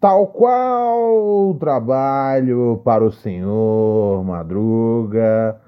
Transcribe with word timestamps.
Tal 0.00 0.28
qual 0.28 1.54
trabalho 1.60 2.80
para 2.82 3.04
o 3.04 3.12
senhor 3.12 4.24
Madruga, 4.24 5.60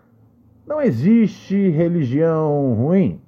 não 0.67 0.81
existe 0.81 1.69
religião 1.69 2.73
ruim. 2.73 3.21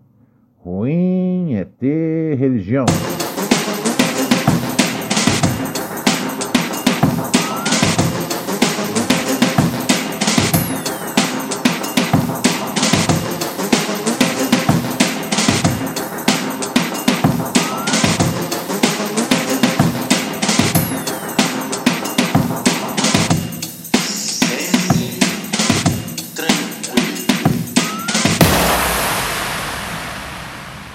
Ruim 0.64 1.56
é 1.56 1.64
ter 1.66 2.38
religião. 2.38 2.86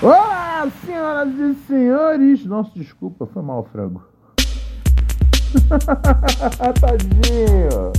Olá, 0.01 0.65
senhoras 0.85 1.33
e 1.37 1.53
senhores! 1.67 2.45
Nossa, 2.45 2.71
desculpa, 2.73 3.25
foi 3.25 3.41
mal, 3.41 3.65
frango. 3.65 4.01
Tadinho! 6.79 7.91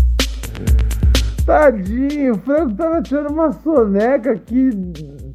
Tadinho, 1.44 2.32
o 2.32 2.38
frango 2.38 2.74
tava 2.74 3.02
tirando 3.02 3.30
uma 3.30 3.52
soneca 3.52 4.32
aqui, 4.32 4.70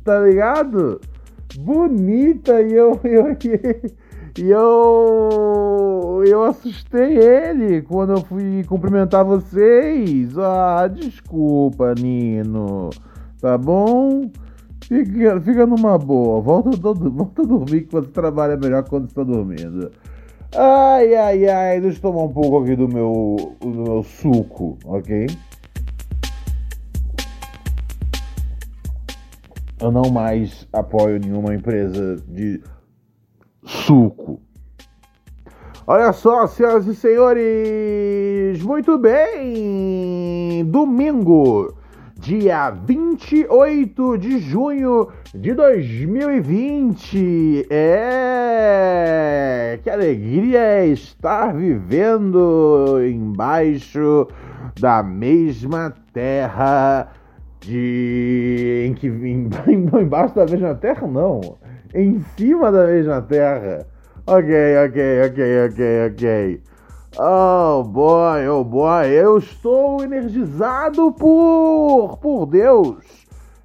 tá 0.04 0.22
ligado? 0.22 1.00
Bonita 1.60 2.60
e 2.60 2.74
eu. 2.74 3.00
eu 3.06 3.38
e 4.40 4.50
eu. 4.50 6.24
Eu 6.26 6.44
assustei 6.46 7.16
ele 7.16 7.84
quando 7.84 8.14
eu 8.14 8.22
fui 8.22 8.64
cumprimentar 8.64 9.24
vocês. 9.24 10.36
Ah, 10.40 10.88
desculpa, 10.88 11.94
Nino. 11.94 12.90
Tá 13.40 13.56
bom? 13.56 14.32
Fica, 14.88 15.42
fica 15.42 15.66
numa 15.66 15.98
boa. 15.98 16.40
Volta, 16.42 16.78
todo, 16.78 17.12
volta 17.12 17.42
a 17.42 17.46
dormir 17.46 17.82
que 17.82 17.92
você 17.92 18.08
trabalha 18.10 18.56
melhor 18.56 18.84
quando 18.88 19.08
está 19.08 19.24
dormindo. 19.24 19.92
Ai, 20.56 21.16
ai, 21.16 21.48
ai. 21.48 21.82
Deixa 21.82 21.98
eu 21.98 22.02
tomar 22.02 22.24
um 22.24 22.34
pouco 22.34 22.64
aqui 22.64 22.76
do 22.76 22.88
meu, 22.88 23.56
do 23.60 23.68
meu 23.68 24.04
suco, 24.04 24.78
ok? 24.86 25.28
Eu 29.82 29.92
não 29.92 30.10
mais 30.12 30.68
apoio 30.72 31.20
nenhuma 31.20 31.56
empresa 31.56 32.18
de 32.28 32.62
suco. 33.64 34.40
Olha 35.88 36.14
só, 36.14 36.48
senhoras 36.48 36.88
e 36.88 36.96
senhores, 36.96 38.62
muito 38.64 38.98
bem! 38.98 40.66
Domingo, 40.66 41.76
dia 42.26 42.72
28 42.72 44.18
de 44.18 44.40
junho 44.40 45.10
de 45.32 45.54
2020. 45.54 47.68
É! 47.70 49.80
Que 49.84 49.92
alegria 49.92 50.60
é 50.60 50.88
estar 50.88 51.54
vivendo 51.54 52.98
embaixo 53.08 54.28
da 54.80 55.04
mesma 55.04 55.94
terra 56.12 57.12
de. 57.62 58.86
Em 58.88 58.96
que. 58.96 59.06
Em, 59.30 59.48
embaixo 60.02 60.34
da 60.34 60.48
mesma 60.48 60.74
terra, 60.74 61.06
não. 61.06 61.60
Em 61.94 62.20
cima 62.36 62.72
da 62.72 62.88
mesma 62.88 63.22
terra. 63.22 63.86
Ok, 64.26 64.50
ok, 64.88 65.22
ok, 65.28 65.68
ok, 65.68 66.08
ok. 66.10 66.60
Oh 67.18 67.82
boy, 67.82 68.46
oh 68.50 68.64
boy, 68.66 69.08
eu 69.08 69.38
estou 69.38 70.04
energizado 70.04 71.14
por 71.14 72.18
por 72.18 72.46
Deus 72.46 72.98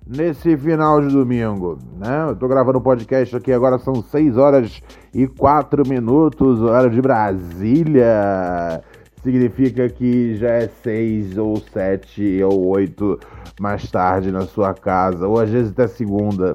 nesse 0.06 0.56
final 0.56 1.00
de 1.00 1.08
domingo, 1.08 1.76
né? 1.98 2.26
Eu 2.28 2.36
tô 2.36 2.46
gravando 2.46 2.78
o 2.78 2.80
podcast 2.80 3.34
aqui 3.34 3.52
agora 3.52 3.76
são 3.80 4.04
6 4.04 4.36
horas 4.36 4.80
e 5.12 5.26
4 5.26 5.82
minutos, 5.88 6.62
hora 6.62 6.88
de 6.88 7.02
Brasília. 7.02 8.84
Significa 9.20 9.88
que 9.88 10.36
já 10.36 10.50
é 10.50 10.68
6 10.68 11.36
ou 11.36 11.56
7 11.56 12.44
ou 12.44 12.68
8 12.68 13.18
mais 13.60 13.90
tarde 13.90 14.30
na 14.30 14.42
sua 14.42 14.74
casa, 14.74 15.26
ou 15.26 15.40
às 15.40 15.50
vezes 15.50 15.72
até 15.72 15.88
segunda 15.88 16.52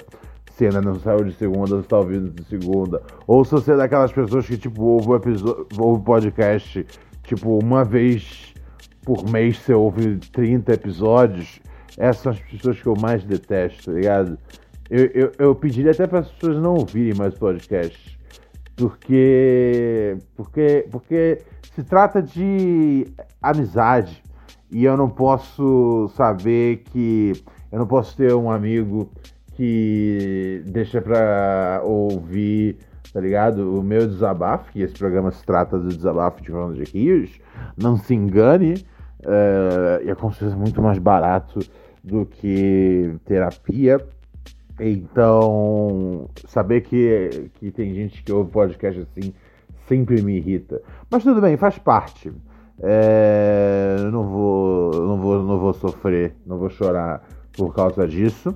ainda 0.63 0.81
não 0.81 0.95
saiu 0.99 1.25
de 1.25 1.33
segunda, 1.33 1.75
você 1.75 1.87
tá 1.87 1.97
ouvindo 1.97 2.29
de 2.29 2.45
segunda. 2.45 3.01
Ou 3.27 3.43
se 3.43 3.51
você 3.51 3.73
é 3.73 3.75
daquelas 3.75 4.13
pessoas 4.13 4.47
que, 4.47 4.57
tipo, 4.57 4.81
ouve 4.81 5.09
o 5.09 5.15
episódio, 5.15 5.67
ouve 5.77 6.03
podcast, 6.03 6.85
tipo, 7.23 7.59
uma 7.61 7.83
vez 7.83 8.53
por 9.03 9.29
mês 9.29 9.57
você 9.57 9.73
ouve 9.73 10.17
30 10.31 10.73
episódios. 10.73 11.59
Essas 11.97 12.21
são 12.21 12.31
as 12.31 12.39
pessoas 12.39 12.79
que 12.79 12.87
eu 12.87 12.95
mais 12.99 13.23
detesto, 13.23 13.85
tá 13.85 13.91
ligado? 13.91 14.37
Eu, 14.89 15.05
eu, 15.07 15.31
eu 15.37 15.55
pediria 15.55 15.91
até 15.91 16.07
para 16.07 16.19
as 16.19 16.31
pessoas 16.31 16.61
não 16.61 16.75
ouvirem 16.75 17.13
mais 17.15 17.33
podcast. 17.35 18.15
Porque, 18.75 20.17
porque, 20.35 20.87
porque 20.91 21.41
se 21.75 21.83
trata 21.83 22.21
de 22.21 23.07
amizade. 23.41 24.23
E 24.71 24.83
eu 24.83 24.97
não 24.97 25.09
posso 25.09 26.09
saber 26.15 26.83
que. 26.91 27.33
Eu 27.71 27.79
não 27.79 27.87
posso 27.87 28.15
ter 28.17 28.33
um 28.33 28.49
amigo 28.49 29.09
que 29.55 30.61
deixa 30.65 31.01
pra 31.01 31.81
ouvir, 31.83 32.77
tá 33.13 33.19
ligado? 33.19 33.79
O 33.79 33.83
meu 33.83 34.07
desabafo, 34.07 34.71
que 34.71 34.81
esse 34.81 34.93
programa 34.93 35.31
se 35.31 35.45
trata 35.45 35.77
do 35.77 35.89
desabafo 35.89 36.41
de 36.41 36.51
Ronald 36.51 36.83
Rios. 36.91 37.39
Não 37.77 37.97
se 37.97 38.13
engane, 38.13 38.85
é, 39.23 40.03
e 40.05 40.09
é 40.09 40.15
com 40.15 40.31
certeza 40.31 40.55
muito 40.55 40.81
mais 40.81 40.99
barato 40.99 41.59
do 42.03 42.25
que 42.25 43.15
terapia. 43.25 44.05
Então, 44.79 46.29
saber 46.47 46.81
que, 46.81 47.49
que 47.55 47.71
tem 47.71 47.93
gente 47.93 48.21
que 48.21 48.31
ouve 48.31 48.51
podcast 48.51 49.01
assim 49.01 49.33
sempre 49.87 50.21
me 50.21 50.37
irrita. 50.37 50.81
Mas 51.09 51.23
tudo 51.23 51.41
bem, 51.41 51.57
faz 51.57 51.77
parte. 51.77 52.31
É, 52.81 53.95
não 54.11 54.23
vou, 54.27 54.91
não 54.93 55.17
vou, 55.17 55.43
não 55.43 55.59
vou 55.59 55.73
sofrer, 55.73 56.35
não 56.45 56.57
vou 56.57 56.69
chorar 56.69 57.23
por 57.53 57.73
causa 57.73 58.07
disso. 58.07 58.55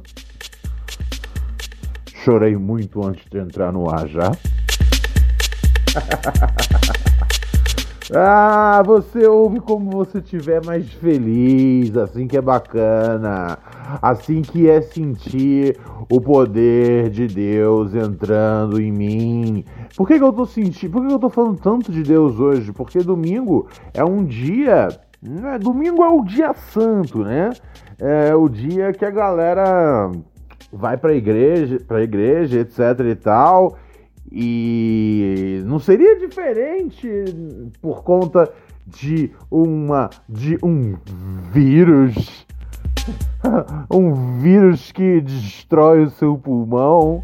Chorei 2.24 2.56
muito 2.57 3.06
antes 3.06 3.25
de 3.30 3.38
entrar 3.40 3.72
no 3.72 3.90
ar 3.90 4.06
já. 4.07 4.30
ah, 8.13 8.84
você 8.85 9.25
ouve 9.25 9.62
como 9.62 9.90
você 9.90 10.18
estiver 10.18 10.62
mais 10.66 10.91
feliz, 10.96 11.96
assim 11.96 12.28
que 12.28 12.35
é 12.35 12.41
bacana, 12.41 13.57
assim 14.02 14.41
que 14.41 14.69
é 14.69 14.81
sentir 14.81 15.80
o 16.12 16.19
poder 16.19 17.09
de 17.09 17.25
Deus 17.25 17.96
entrando 17.96 18.81
em 18.81 18.91
mim. 18.91 19.63
Por 19.96 20.06
que, 20.06 20.18
que 20.18 20.24
eu 20.24 20.34
tô 20.34 20.46
sentindo? 20.46 20.91
Por 20.91 21.01
que, 21.01 21.07
que 21.07 21.13
eu 21.13 21.19
tô 21.19 21.30
falando 21.30 21.57
tanto 21.57 21.90
de 21.90 22.03
Deus 22.03 22.38
hoje? 22.38 22.74
Porque 22.74 23.00
domingo 23.00 23.69
é 23.94 24.04
um 24.04 24.25
dia. 24.25 24.89
Né? 25.22 25.57
Domingo 25.57 26.04
é 26.04 26.10
o 26.10 26.25
dia 26.25 26.54
santo, 26.54 27.24
né? 27.24 27.51
É 27.98 28.36
o 28.36 28.50
dia 28.50 28.92
que 28.92 29.06
a 29.06 29.10
galera 29.10 30.12
vai 30.71 30.98
para 30.98 31.13
igreja, 31.13 31.80
para 31.88 32.04
igreja, 32.04 32.60
etc 32.60 33.00
e 33.10 33.16
tal. 33.16 33.77
E 34.31 35.63
não 35.66 35.80
seria 35.80 36.19
diferente 36.19 37.07
por 37.81 38.04
conta 38.04 38.51
de 38.86 39.31
uma 39.50 40.10
de 40.27 40.57
um 40.63 40.95
vírus, 41.51 42.45
um 43.92 44.39
vírus 44.39 44.92
que 44.92 45.21
destrói 45.21 46.04
o 46.04 46.10
seu 46.12 46.38
pulmão. 46.38 47.24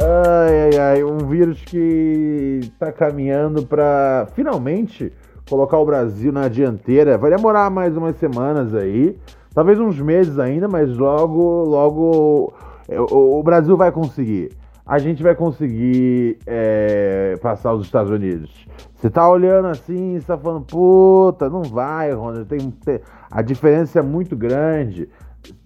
Ai, 0.00 0.60
ai, 0.60 0.78
ai, 0.78 1.04
um 1.04 1.18
vírus 1.18 1.60
que 1.64 2.60
está 2.62 2.92
caminhando 2.92 3.64
para 3.66 4.28
finalmente 4.34 5.12
colocar 5.48 5.78
o 5.78 5.86
Brasil 5.86 6.32
na 6.32 6.46
dianteira. 6.48 7.18
Vai 7.18 7.30
demorar 7.30 7.70
mais 7.70 7.96
umas 7.96 8.16
semanas 8.16 8.74
aí, 8.74 9.18
talvez 9.58 9.80
uns 9.80 9.98
meses 9.98 10.38
ainda, 10.38 10.68
mas 10.68 10.96
logo, 10.96 11.64
logo 11.64 12.52
é, 12.88 12.96
o 13.00 13.42
Brasil 13.42 13.76
vai 13.76 13.90
conseguir. 13.90 14.52
a 14.86 15.00
gente 15.00 15.20
vai 15.20 15.34
conseguir 15.34 16.38
é, 16.46 17.36
passar 17.42 17.74
os 17.74 17.84
Estados 17.84 18.08
Unidos. 18.08 18.68
Você 18.94 19.10
tá 19.10 19.28
olhando 19.28 19.66
assim, 19.66 20.16
você 20.16 20.26
tá 20.28 20.38
falando, 20.38 20.64
puta, 20.64 21.50
não 21.50 21.64
vai, 21.64 22.12
Ronald, 22.12 22.44
tem, 22.44 22.70
tem, 22.70 23.00
a 23.28 23.42
diferença 23.42 23.98
é 23.98 24.02
muito 24.02 24.36
grande. 24.36 25.08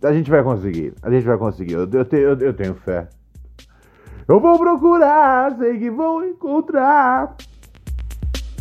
A 0.02 0.12
gente 0.14 0.30
vai 0.30 0.42
conseguir, 0.42 0.94
a 1.02 1.10
gente 1.10 1.26
vai 1.26 1.36
conseguir, 1.36 1.74
eu, 1.74 1.86
eu, 1.92 2.18
eu, 2.18 2.38
eu 2.38 2.54
tenho 2.54 2.74
fé. 2.76 3.08
Eu 4.26 4.40
vou 4.40 4.58
procurar, 4.58 5.54
sei 5.58 5.78
que 5.78 5.90
vou 5.90 6.24
encontrar. 6.24 7.36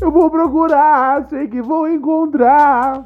Eu 0.02 0.12
vou 0.12 0.30
procurar, 0.30 1.26
sei 1.30 1.48
que 1.48 1.62
vou 1.62 1.88
encontrar. 1.88 3.02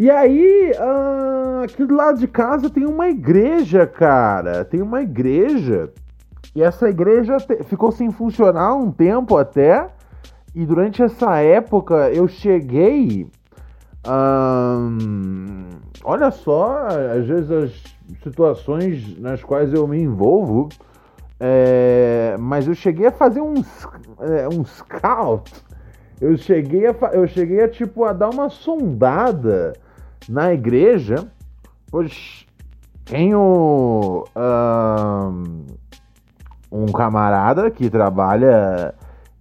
E 0.00 0.10
aí, 0.10 0.72
uh, 0.78 1.62
aqui 1.62 1.84
do 1.84 1.94
lado 1.94 2.18
de 2.18 2.26
casa 2.26 2.70
tem 2.70 2.86
uma 2.86 3.10
igreja, 3.10 3.86
cara. 3.86 4.64
Tem 4.64 4.80
uma 4.80 5.02
igreja. 5.02 5.92
E 6.56 6.62
essa 6.62 6.88
igreja 6.88 7.36
ficou 7.66 7.92
sem 7.92 8.10
funcionar 8.10 8.74
um 8.74 8.90
tempo 8.90 9.36
até. 9.36 9.90
E 10.54 10.64
durante 10.64 11.02
essa 11.02 11.36
época 11.40 12.08
eu 12.14 12.26
cheguei. 12.26 13.28
Um, 14.08 15.68
olha 16.02 16.30
só, 16.30 16.86
às 17.14 17.26
vezes 17.26 17.50
as 17.50 17.84
situações 18.22 19.18
nas 19.18 19.44
quais 19.44 19.70
eu 19.74 19.86
me 19.86 20.00
envolvo. 20.00 20.70
É, 21.38 22.36
mas 22.40 22.66
eu 22.66 22.74
cheguei 22.74 23.08
a 23.08 23.12
fazer 23.12 23.42
um, 23.42 23.52
é, 24.18 24.48
um 24.48 24.64
scout. 24.64 25.52
Eu 26.18 26.38
cheguei 26.38 26.86
a, 26.86 26.94
eu 27.12 27.26
cheguei 27.26 27.62
a 27.62 27.68
tipo 27.68 28.02
a 28.04 28.14
dar 28.14 28.30
uma 28.30 28.48
sondada 28.48 29.74
na 30.28 30.52
igreja, 30.52 31.30
pois 31.90 32.46
tenho 33.04 34.24
um, 34.36 35.66
um 36.70 36.86
camarada 36.86 37.70
que 37.70 37.90
trabalha 37.90 38.94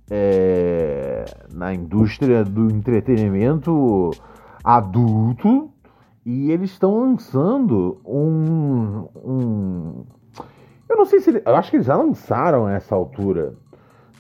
é, 0.10 1.26
na 1.54 1.74
indústria 1.74 2.44
do 2.44 2.72
entretenimento 2.72 4.12
adulto 4.64 5.72
e 6.26 6.52
eles 6.52 6.72
estão 6.72 7.00
lançando 7.00 8.02
um, 8.06 9.08
um 9.16 10.06
eu 10.90 10.98
não 10.98 11.06
sei 11.06 11.20
se. 11.20 11.30
Ele, 11.30 11.44
eu 11.46 11.56
acho 11.56 11.70
que 11.70 11.78
eles 11.78 11.86
já 11.86 11.96
lançaram 11.96 12.68
essa 12.68 12.96
altura, 12.96 13.54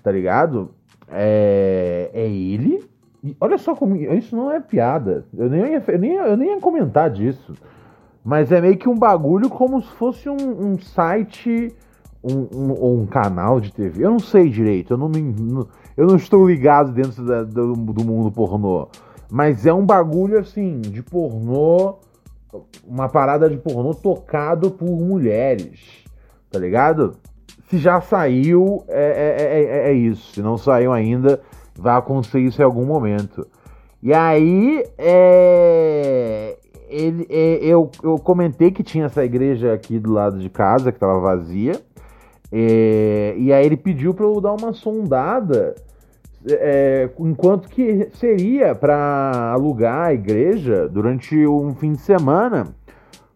tá 0.03 0.11
ligado? 0.11 0.69
É, 1.07 2.11
é 2.13 2.29
ele. 2.29 2.87
E 3.23 3.35
olha 3.39 3.57
só 3.57 3.75
como. 3.75 3.95
Isso 3.95 4.35
não 4.35 4.51
é 4.51 4.59
piada. 4.59 5.25
Eu 5.35 5.49
nem, 5.49 5.73
ia, 5.73 5.83
eu, 5.87 5.99
nem, 5.99 6.13
eu 6.13 6.37
nem 6.37 6.49
ia 6.49 6.59
comentar 6.59 7.09
disso. 7.09 7.53
Mas 8.23 8.51
é 8.51 8.61
meio 8.61 8.77
que 8.77 8.89
um 8.89 8.97
bagulho 8.97 9.49
como 9.49 9.81
se 9.81 9.89
fosse 9.93 10.29
um, 10.29 10.35
um 10.35 10.79
site 10.79 11.73
um, 12.23 12.47
um, 12.53 13.01
um 13.01 13.05
canal 13.05 13.59
de 13.59 13.73
TV. 13.73 14.05
Eu 14.05 14.11
não 14.11 14.19
sei 14.19 14.49
direito. 14.49 14.93
Eu 14.93 14.97
não, 14.97 15.09
me, 15.09 15.33
eu 15.95 16.07
não 16.07 16.15
estou 16.15 16.47
ligado 16.47 16.91
dentro 16.91 17.25
da, 17.25 17.43
do, 17.43 17.73
do 17.73 18.05
mundo 18.05 18.31
pornô. 18.31 18.87
Mas 19.31 19.65
é 19.65 19.73
um 19.73 19.85
bagulho 19.85 20.39
assim, 20.39 20.81
de 20.81 21.01
pornô. 21.01 21.97
Uma 22.85 23.07
parada 23.07 23.49
de 23.49 23.57
pornô 23.57 23.93
tocado 23.93 24.71
por 24.71 24.87
mulheres 24.87 25.99
tá 26.49 26.59
ligado? 26.59 27.15
Se 27.69 27.77
já 27.77 28.01
saiu, 28.01 28.83
é, 28.87 29.35
é, 29.37 29.87
é, 29.87 29.91
é, 29.91 29.93
isso. 29.93 30.33
Se 30.33 30.41
não 30.41 30.57
saiu 30.57 30.91
ainda, 30.91 31.39
vai 31.79 31.97
acontecer 31.97 32.39
isso 32.39 32.61
em 32.61 32.65
algum 32.65 32.85
momento. 32.85 33.47
E 34.01 34.13
aí, 34.13 34.83
é, 34.97 36.57
ele, 36.87 37.27
é, 37.29 37.59
eu, 37.61 37.89
eu 38.03 38.17
comentei 38.17 38.71
que 38.71 38.83
tinha 38.83 39.05
essa 39.05 39.23
igreja 39.23 39.73
aqui 39.73 39.99
do 39.99 40.11
lado 40.11 40.39
de 40.39 40.49
casa, 40.49 40.91
que 40.91 40.97
estava 40.97 41.19
vazia. 41.19 41.79
É, 42.51 43.35
e 43.37 43.53
aí 43.53 43.65
ele 43.65 43.77
pediu 43.77 44.13
para 44.13 44.25
eu 44.25 44.41
dar 44.41 44.53
uma 44.53 44.73
sondada 44.73 45.75
é, 46.47 47.09
enquanto 47.19 47.69
que 47.69 48.09
seria 48.13 48.73
para 48.73 49.51
alugar 49.53 50.07
a 50.07 50.13
igreja 50.13 50.87
durante 50.87 51.45
um 51.45 51.75
fim 51.75 51.91
de 51.91 52.01
semana 52.01 52.67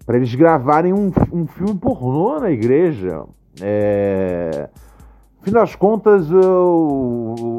para 0.06 0.18
eles 0.18 0.34
gravarem 0.36 0.94
um, 0.94 1.12
um 1.31 1.46
filme 1.46 1.75
pornô 1.75 2.39
na 2.39 2.51
igreja. 2.51 3.24
É... 3.62 4.69
No 5.39 5.46
fim 5.46 5.51
das 5.51 5.75
contas, 5.75 6.31
o, 6.31 7.52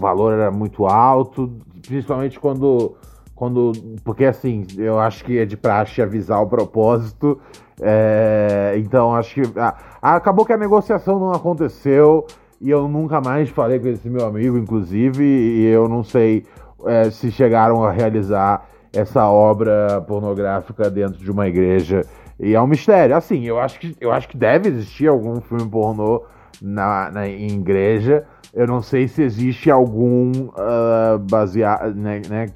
o, 0.00 0.02
valor 0.02 0.32
era 0.32 0.50
muito 0.50 0.86
alto, 0.86 1.52
principalmente 1.86 2.40
quando, 2.40 2.96
quando. 3.34 3.72
Porque 4.04 4.24
assim, 4.24 4.66
eu 4.76 4.98
acho 4.98 5.24
que 5.24 5.38
é 5.38 5.44
de 5.44 5.56
praxe 5.56 6.00
avisar 6.00 6.42
o 6.42 6.46
propósito. 6.46 7.38
É... 7.80 8.74
Então 8.78 9.14
acho 9.14 9.34
que. 9.34 9.58
Ah, 9.58 9.76
acabou 10.00 10.44
que 10.44 10.52
a 10.52 10.58
negociação 10.58 11.18
não 11.18 11.32
aconteceu 11.32 12.26
e 12.60 12.68
eu 12.68 12.86
nunca 12.86 13.20
mais 13.20 13.48
falei 13.48 13.78
com 13.78 13.88
esse 13.88 14.08
meu 14.08 14.26
amigo, 14.26 14.58
inclusive, 14.58 15.24
e 15.24 15.64
eu 15.66 15.88
não 15.88 16.04
sei 16.04 16.44
é, 16.84 17.10
se 17.10 17.30
chegaram 17.30 17.82
a 17.82 17.90
realizar 17.90 18.66
essa 18.92 19.26
obra 19.28 20.02
pornográfica 20.06 20.90
dentro 20.90 21.18
de 21.18 21.30
uma 21.30 21.48
igreja. 21.48 22.02
E 22.38 22.54
é 22.54 22.60
um 22.60 22.66
mistério. 22.66 23.16
Assim, 23.16 23.44
eu 23.44 23.58
acho 23.58 23.78
que, 23.78 23.96
eu 24.00 24.12
acho 24.12 24.28
que 24.28 24.36
deve 24.36 24.68
existir 24.68 25.08
algum 25.08 25.40
filme 25.40 25.68
pornô 25.70 26.22
na, 26.60 27.10
na 27.10 27.28
em 27.28 27.56
igreja. 27.58 28.26
Eu 28.52 28.66
não 28.66 28.82
sei 28.82 29.06
se 29.06 29.22
existe 29.22 29.70
algum 29.70 30.30
uh, 30.32 31.18
baseado, 31.18 31.94
né, 31.94 32.20
né 32.28 32.46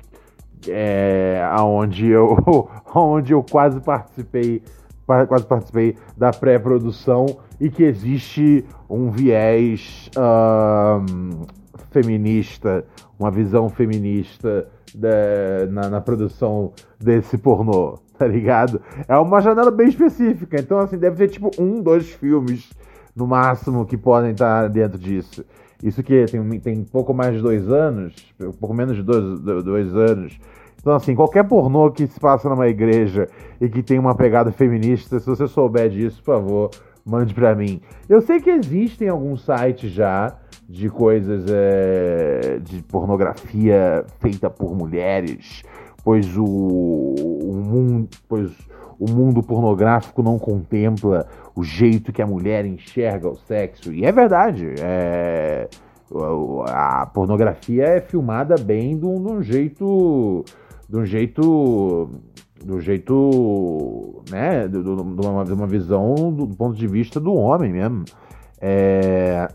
é, 0.69 1.47
aonde 1.51 2.09
eu, 2.09 2.37
onde 2.95 3.33
eu 3.33 3.43
quase 3.43 3.81
participei, 3.81 4.63
quase 5.07 5.45
participei 5.47 5.97
da 6.17 6.31
pré-produção 6.31 7.27
e 7.61 7.71
que 7.71 7.83
existe 7.83 8.65
um 8.89 9.11
viés 9.11 10.11
uh, 10.17 11.47
feminista, 11.91 12.85
uma 13.19 13.31
visão 13.31 13.69
feminista 13.69 14.69
de, 14.95 15.67
na, 15.71 15.89
na, 15.89 16.01
produção 16.01 16.73
desse 16.99 17.39
pornô, 17.39 17.99
tá 18.19 18.27
ligado? 18.27 18.81
É 19.07 19.17
uma 19.17 19.41
janela 19.41 19.71
bem 19.71 19.89
específica, 19.89 20.59
então 20.59 20.79
assim, 20.79 20.99
deve 20.99 21.17
ter 21.17 21.29
tipo 21.29 21.51
um, 21.59 21.81
dois 21.81 22.11
filmes 22.11 22.71
no 23.15 23.27
máximo 23.27 23.87
que 23.87 23.97
podem 23.97 24.33
estar 24.33 24.69
dentro 24.69 24.99
disso. 24.99 25.45
Isso 25.83 26.03
que 26.03 26.25
tem, 26.27 26.61
tem 26.61 26.85
pouco 26.85 27.13
mais 27.13 27.35
de 27.35 27.43
dois 27.43 27.69
anos, 27.69 28.15
pouco 28.59 28.75
menos 28.75 28.97
de 28.97 29.03
dois, 29.03 29.41
dois 29.41 29.95
anos. 29.95 30.39
Então, 30.81 30.95
assim, 30.95 31.15
qualquer 31.15 31.45
pornô 31.45 31.91
que 31.91 32.07
se 32.07 32.21
passa 32.21 32.49
numa 32.49 32.69
igreja 32.69 33.27
e 33.61 33.69
que 33.69 33.83
tem 33.83 33.99
uma 33.99 34.15
pegada 34.15 34.53
feminista, 34.53 35.19
se 35.19 35.27
você 35.27 35.49
souber 35.49 35.89
disso, 35.89 36.23
por 36.23 36.35
favor, 36.35 36.71
mande 37.05 37.35
para 37.35 37.55
mim. 37.55 37.81
Eu 38.09 38.21
sei 38.21 38.41
que 38.41 38.51
existem 38.51 39.09
alguns 39.09 39.45
sites 39.45 39.91
já 39.91 40.37
de 40.69 40.89
coisas 40.89 41.47
é, 41.49 42.59
de 42.63 42.83
pornografia 42.83 44.05
feita 44.21 44.49
por 44.49 44.75
mulheres, 44.75 45.63
pois 46.03 46.37
o, 46.37 46.45
o, 46.45 47.55
mundo, 47.55 48.09
pois 48.29 48.51
o 49.05 49.11
mundo 49.11 49.43
pornográfico 49.43 50.23
não 50.23 50.39
contempla 50.39 51.27
o 51.55 51.63
jeito 51.63 52.13
que 52.13 52.23
a 52.23 52.27
mulher 52.27 52.65
enxerga 52.65 53.29
o 53.29 53.37
sexo. 53.37 53.93
E 53.93 54.05
é 54.05 54.11
verdade, 54.11 54.75
é, 54.81 55.69
a 56.69 57.07
pornografia 57.07 57.85
é 57.85 58.01
filmada 58.01 58.55
bem 58.57 58.97
de 58.99 59.05
um, 59.05 59.23
de 59.23 59.33
um 59.33 59.43
jeito. 59.43 60.45
De 60.89 60.97
um 60.99 61.05
jeito 61.05 62.11
do 62.63 62.81
jeito, 62.81 64.23
né, 64.31 64.69
de, 64.69 64.79
uma, 64.79 65.45
de 65.45 65.53
uma 65.53 65.67
visão 65.67 66.15
do, 66.33 66.47
do, 66.47 66.57
ponto 66.57 66.77
de 66.77 66.87
vista 66.87 67.21
do 67.21 67.35
homem 67.35 67.73
mesmo. 67.73 68.05
É, 68.61 69.49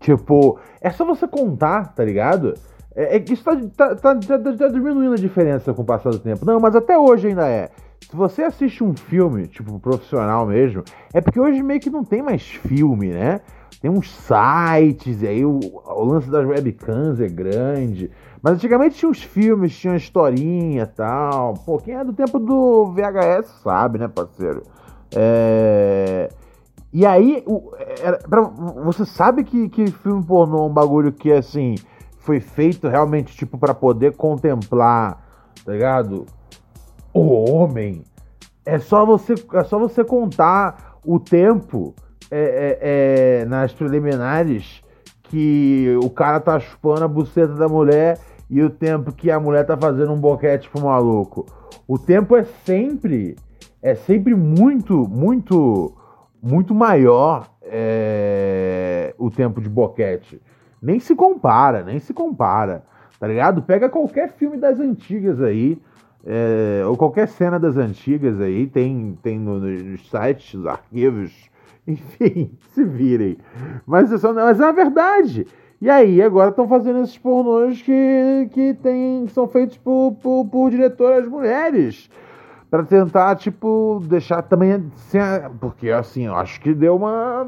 tipo, 0.00 0.58
é 0.80 0.90
só 0.90 1.04
você 1.04 1.26
contar, 1.26 1.94
tá 1.94 2.04
ligado? 2.04 2.54
É, 2.94 3.16
é 3.16 3.20
que 3.20 3.32
isso 3.32 3.42
tá, 3.44 3.56
tá, 3.76 3.96
tá, 3.96 4.14
tá, 4.16 4.38
tá 4.38 4.68
diminuindo 4.68 5.14
a 5.14 5.16
diferença 5.16 5.74
com 5.74 5.82
o 5.82 5.84
passar 5.84 6.10
do 6.10 6.18
tempo. 6.18 6.44
Não, 6.44 6.60
mas 6.60 6.76
até 6.76 6.96
hoje 6.96 7.28
ainda 7.28 7.48
é. 7.48 7.70
Se 8.14 8.16
você 8.16 8.42
assiste 8.44 8.84
um 8.84 8.96
filme, 8.96 9.48
tipo, 9.48 9.76
profissional 9.80 10.46
mesmo, 10.46 10.84
é 11.12 11.20
porque 11.20 11.40
hoje 11.40 11.60
meio 11.64 11.80
que 11.80 11.90
não 11.90 12.04
tem 12.04 12.22
mais 12.22 12.42
filme, 12.46 13.08
né? 13.08 13.40
Tem 13.80 13.90
uns 13.90 14.08
sites, 14.08 15.20
e 15.20 15.26
aí 15.26 15.44
o, 15.44 15.58
o 15.58 16.04
lance 16.04 16.30
das 16.30 16.46
webcams 16.46 17.18
é 17.18 17.26
grande. 17.26 18.12
Mas 18.40 18.54
antigamente 18.54 18.94
tinha 18.94 19.10
os 19.10 19.20
filmes, 19.20 19.76
tinha 19.76 19.94
uma 19.94 19.96
historinha 19.96 20.84
e 20.84 20.86
tal. 20.86 21.54
Pô, 21.66 21.76
quem 21.78 21.96
é 21.96 22.04
do 22.04 22.12
tempo 22.12 22.38
do 22.38 22.92
VHS 22.92 23.48
sabe, 23.64 23.98
né, 23.98 24.06
parceiro? 24.06 24.62
É... 25.12 26.28
E 26.92 27.04
aí, 27.04 27.42
o, 27.48 27.72
era, 28.00 28.18
pra, 28.18 28.42
você 28.42 29.04
sabe 29.04 29.42
que, 29.42 29.68
que 29.68 29.90
filme 29.90 30.24
pornô 30.24 30.58
é 30.58 30.66
um 30.68 30.72
bagulho 30.72 31.10
que, 31.10 31.32
assim, 31.32 31.74
foi 32.18 32.38
feito 32.38 32.86
realmente, 32.86 33.36
tipo, 33.36 33.58
para 33.58 33.74
poder 33.74 34.14
contemplar, 34.14 35.20
tá 35.64 35.72
ligado? 35.72 36.26
O 37.14 37.32
homem. 37.32 38.02
É 38.66 38.78
só 38.78 39.06
você, 39.06 39.34
é 39.52 39.64
só 39.64 39.78
você 39.78 40.02
contar 40.02 40.98
o 41.04 41.20
tempo 41.20 41.94
é, 42.30 42.78
é, 42.80 43.40
é 43.40 43.44
nas 43.44 43.72
preliminares 43.72 44.82
que 45.24 45.96
o 46.02 46.10
cara 46.10 46.40
tá 46.40 46.58
chupando 46.58 47.04
a 47.04 47.08
buceta 47.08 47.54
da 47.54 47.68
mulher 47.68 48.18
e 48.48 48.62
o 48.62 48.70
tempo 48.70 49.12
que 49.12 49.30
a 49.30 49.38
mulher 49.40 49.64
tá 49.64 49.76
fazendo 49.76 50.12
um 50.12 50.20
boquete 50.20 50.68
pro 50.68 50.84
maluco. 50.84 51.46
O 51.86 51.98
tempo 51.98 52.36
é 52.36 52.44
sempre, 52.64 53.36
é 53.82 53.94
sempre 53.94 54.34
muito, 54.34 55.08
muito, 55.08 55.92
muito 56.42 56.74
maior 56.74 57.48
é, 57.62 59.14
o 59.18 59.30
tempo 59.30 59.60
de 59.60 59.68
boquete. 59.68 60.40
Nem 60.80 61.00
se 61.00 61.14
compara, 61.14 61.82
nem 61.82 61.98
se 61.98 62.12
compara. 62.12 62.84
Tá 63.18 63.26
ligado? 63.26 63.62
Pega 63.62 63.88
qualquer 63.88 64.32
filme 64.32 64.56
das 64.56 64.78
antigas 64.78 65.40
aí, 65.40 65.80
é, 66.26 66.82
ou 66.86 66.96
qualquer 66.96 67.28
cena 67.28 67.58
das 67.58 67.76
antigas 67.76 68.40
aí, 68.40 68.66
tem, 68.66 69.18
tem 69.22 69.38
no, 69.38 69.58
nos 69.58 70.08
sites, 70.08 70.54
nos 70.54 70.66
arquivos, 70.66 71.50
enfim, 71.86 72.50
se 72.70 72.82
virem. 72.84 73.36
Mas, 73.86 74.10
isso, 74.10 74.32
mas 74.32 74.58
é 74.58 74.64
a 74.64 74.72
verdade. 74.72 75.46
E 75.80 75.90
aí, 75.90 76.22
agora 76.22 76.48
estão 76.48 76.66
fazendo 76.66 77.00
esses 77.02 77.18
pornôs 77.18 77.82
que, 77.82 78.48
que, 78.52 78.72
tem, 78.74 79.26
que 79.26 79.32
são 79.32 79.46
feitos 79.46 79.76
por, 79.76 80.16
por, 80.22 80.46
por 80.46 80.70
diretoras 80.70 81.28
mulheres. 81.28 82.08
para 82.70 82.82
tentar, 82.84 83.36
tipo, 83.36 84.02
deixar 84.08 84.40
também. 84.42 84.90
Sem, 84.96 85.20
porque, 85.60 85.90
assim, 85.90 86.24
eu 86.24 86.34
acho 86.36 86.58
que 86.60 86.72
deu 86.72 86.96
uma 86.96 87.46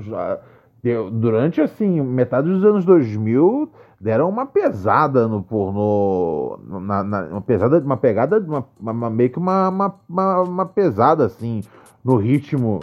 já, 0.00 0.40
deu, 0.82 1.10
durante, 1.10 1.60
assim, 1.60 2.00
metade 2.00 2.48
dos 2.48 2.64
anos 2.64 2.84
2000 2.86 3.70
deram 4.00 4.28
uma 4.28 4.46
pesada 4.46 5.26
no 5.26 5.42
pornô, 5.42 6.58
na, 6.66 7.02
na, 7.02 7.22
uma 7.26 7.40
pesada, 7.40 7.78
uma 7.78 7.96
pegada, 7.96 8.38
uma, 8.38 8.66
uma 8.78 9.10
meio 9.10 9.30
que 9.30 9.38
uma, 9.38 9.68
uma, 9.68 10.42
uma, 10.42 10.66
pesada 10.66 11.24
assim 11.24 11.62
no 12.04 12.16
ritmo, 12.16 12.80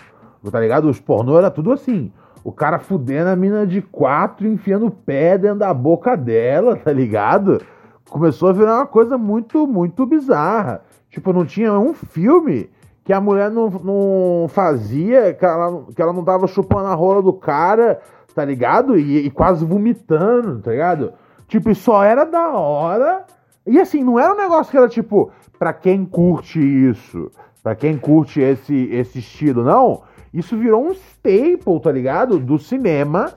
tá 0.51 0.60
ligado? 0.60 0.89
Os 0.89 1.00
pornô 1.00 1.38
era 1.38 1.51
tudo 1.51 1.72
assim, 1.72 2.12
o 2.43 2.51
cara 2.51 2.79
fudendo 2.79 3.29
a 3.29 3.36
mina 3.36 3.65
de 3.65 3.82
quatro, 3.82 4.48
enfiando 4.48 4.88
o 4.88 4.91
pé 4.91 5.38
dentro 5.38 5.60
da 5.60 5.74
boca 5.74 6.17
dela, 6.17 6.75
tá 6.75 6.91
ligado? 6.91 7.62
Começou 8.10 8.50
a 8.50 8.53
virar 8.53 8.77
uma 8.77 8.88
coisa 8.88 9.17
muito, 9.17 9.65
muito 9.65 10.05
bizarra. 10.05 10.82
Tipo, 11.10 11.32
não 11.32 11.46
tinha 11.46 11.74
um 11.79 11.93
filme 11.93 12.70
que 13.03 13.13
a 13.13 13.22
mulher 13.22 13.51
não, 13.51 13.70
não 13.70 14.48
fazia, 14.48 15.34
que 15.34 15.46
ela, 15.46 15.86
que 15.96 16.01
ela 16.01 16.13
não 16.13 16.24
tava 16.24 16.48
chupando 16.48 16.88
a 16.88 16.96
rola 16.96 17.22
do 17.22 17.34
cara 17.34 18.00
tá 18.34 18.44
ligado? 18.44 18.98
E, 18.98 19.25
e, 19.25 19.32
quase 19.32 19.66
vomitando, 19.66 20.60
tá 20.62 20.72
ligado? 20.72 21.13
Tipo, 21.48 21.74
só 21.75 22.04
era 22.04 22.25
da 22.25 22.50
hora. 22.50 23.25
E 23.66 23.80
assim, 23.80 24.04
não 24.04 24.20
era 24.20 24.34
um 24.34 24.38
negócio 24.38 24.72
que 24.72 24.78
era 24.78 24.90
tipo, 24.90 25.32
pra 25.58 25.72
quem 25.74 26.06
curte 26.06 26.60
isso, 26.60 27.32
pra 27.62 27.75
quem 27.75 27.98
curte 27.98 28.42
esse, 28.42 28.90
esse 28.92 29.20
estilo, 29.20 29.63
não. 29.63 30.04
Isso 30.34 30.58
virou 30.58 30.86
um 30.86 30.92
staple, 30.92 31.80
tá 31.82 31.92
ligado? 31.92 32.40
Do 32.40 32.58
cinema 32.58 33.32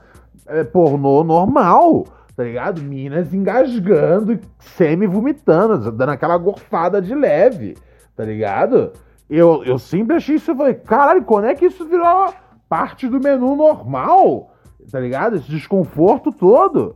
é, 0.47 0.63
pornô 0.63 1.23
normal, 1.23 2.05
tá 2.35 2.43
ligado? 2.43 2.81
Minas 2.81 3.33
engasgando, 3.33 4.39
semi-vomitando, 4.59 5.91
dando 5.91 6.09
aquela 6.09 6.37
gorfada 6.37 7.01
de 7.01 7.13
leve, 7.13 7.77
tá 8.15 8.23
ligado? 8.23 8.91
Eu, 9.29 9.63
eu 9.63 9.77
sempre 9.77 10.15
achei 10.15 10.35
isso, 10.35 10.51
eu 10.51 10.55
falei, 10.55 10.73
caralho, 10.73 11.23
quando 11.23 11.45
é 11.45 11.55
que 11.55 11.65
isso 11.65 11.85
virou 11.85 12.33
parte 12.67 13.07
do 13.07 13.19
menu 13.19 13.55
normal? 13.55 14.51
Tá 14.91 14.99
ligado? 14.99 15.37
Esse 15.37 15.49
desconforto 15.49 16.31
todo. 16.31 16.95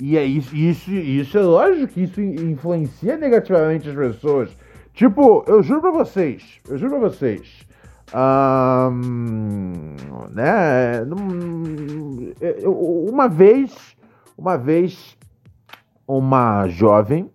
E 0.00 0.16
é 0.16 0.24
isso, 0.24 0.54
isso, 0.54 0.90
isso 0.90 1.38
é 1.38 1.42
lógico 1.42 1.92
que 1.92 2.02
isso 2.02 2.20
influencia 2.20 3.16
negativamente 3.16 3.88
as 3.88 3.94
pessoas. 3.94 4.50
Tipo, 4.92 5.44
eu 5.46 5.62
juro 5.62 5.80
pra 5.80 5.90
vocês, 5.90 6.60
eu 6.68 6.76
juro 6.76 6.98
pra 6.98 7.08
vocês. 7.08 7.66
Né? 10.30 11.02
Uma 12.64 13.28
vez, 13.28 13.96
uma 14.36 14.56
vez, 14.56 15.16
uma 16.06 16.68
jovem. 16.68 17.30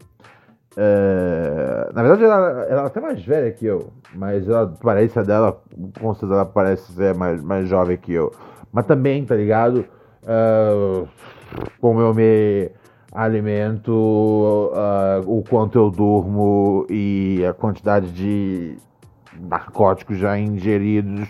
É, 0.78 1.92
na 1.94 2.02
verdade, 2.02 2.24
ela, 2.24 2.66
ela 2.70 2.82
é 2.84 2.86
até 2.86 3.02
mais 3.02 3.22
velha 3.26 3.52
que 3.52 3.66
eu, 3.66 3.92
mas 4.16 4.50
a 4.50 4.62
aparência 4.62 5.22
dela, 5.22 5.62
com 6.00 6.14
certeza, 6.14 6.34
ela 6.34 6.46
parece 6.46 6.94
ser 6.94 7.14
mais, 7.14 7.44
mais 7.44 7.68
jovem 7.68 7.98
que 7.98 8.14
eu. 8.14 8.32
Mas 8.72 8.86
também, 8.86 9.26
tá 9.26 9.36
ligado? 9.36 9.86
Uh, 10.24 11.08
como 11.80 12.00
eu 12.00 12.14
me 12.14 12.72
alimento, 13.12 13.92
uh, 13.92 15.22
o 15.26 15.44
quanto 15.44 15.78
eu 15.78 15.90
durmo 15.90 16.86
e 16.90 17.44
a 17.46 17.54
quantidade 17.54 18.12
de 18.12 18.78
narcóticos 19.40 20.18
já 20.18 20.40
ingeridos, 20.40 21.28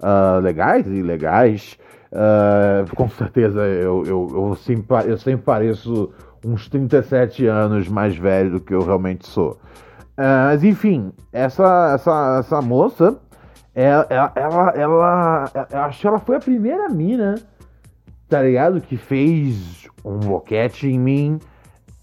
uh, 0.00 0.40
legais 0.40 0.86
e 0.86 0.96
ilegais. 0.96 1.78
com 2.94 3.08
certeza 3.08 3.60
eu, 3.62 4.04
eu, 4.04 4.28
eu, 4.34 4.54
sempre, 4.56 5.10
eu 5.10 5.16
sempre 5.16 5.42
pareço 5.42 6.12
uns 6.44 6.68
37 6.68 7.46
anos 7.46 7.88
mais 7.88 8.16
velho 8.16 8.52
do 8.52 8.60
que 8.60 8.74
eu 8.74 8.84
realmente 8.84 9.26
sou. 9.26 9.58
mas 10.16 10.62
enfim, 10.62 11.12
essa, 11.32 11.94
essa, 11.94 12.36
essa 12.40 12.60
moça 12.60 13.18
ela, 13.74 14.06
ela, 14.08 14.32
ela, 14.36 14.72
ela, 14.76 15.52
eu 15.70 15.78
acho 15.80 16.00
que 16.00 16.06
ela 16.06 16.18
foi 16.18 16.36
a 16.36 16.40
primeira 16.40 16.88
mina, 16.88 17.34
tá 18.28 18.40
ligado? 18.40 18.80
Que 18.80 18.96
fez 18.96 19.88
um 20.04 20.18
boquete 20.18 20.86
em 20.86 20.98
mim, 20.98 21.40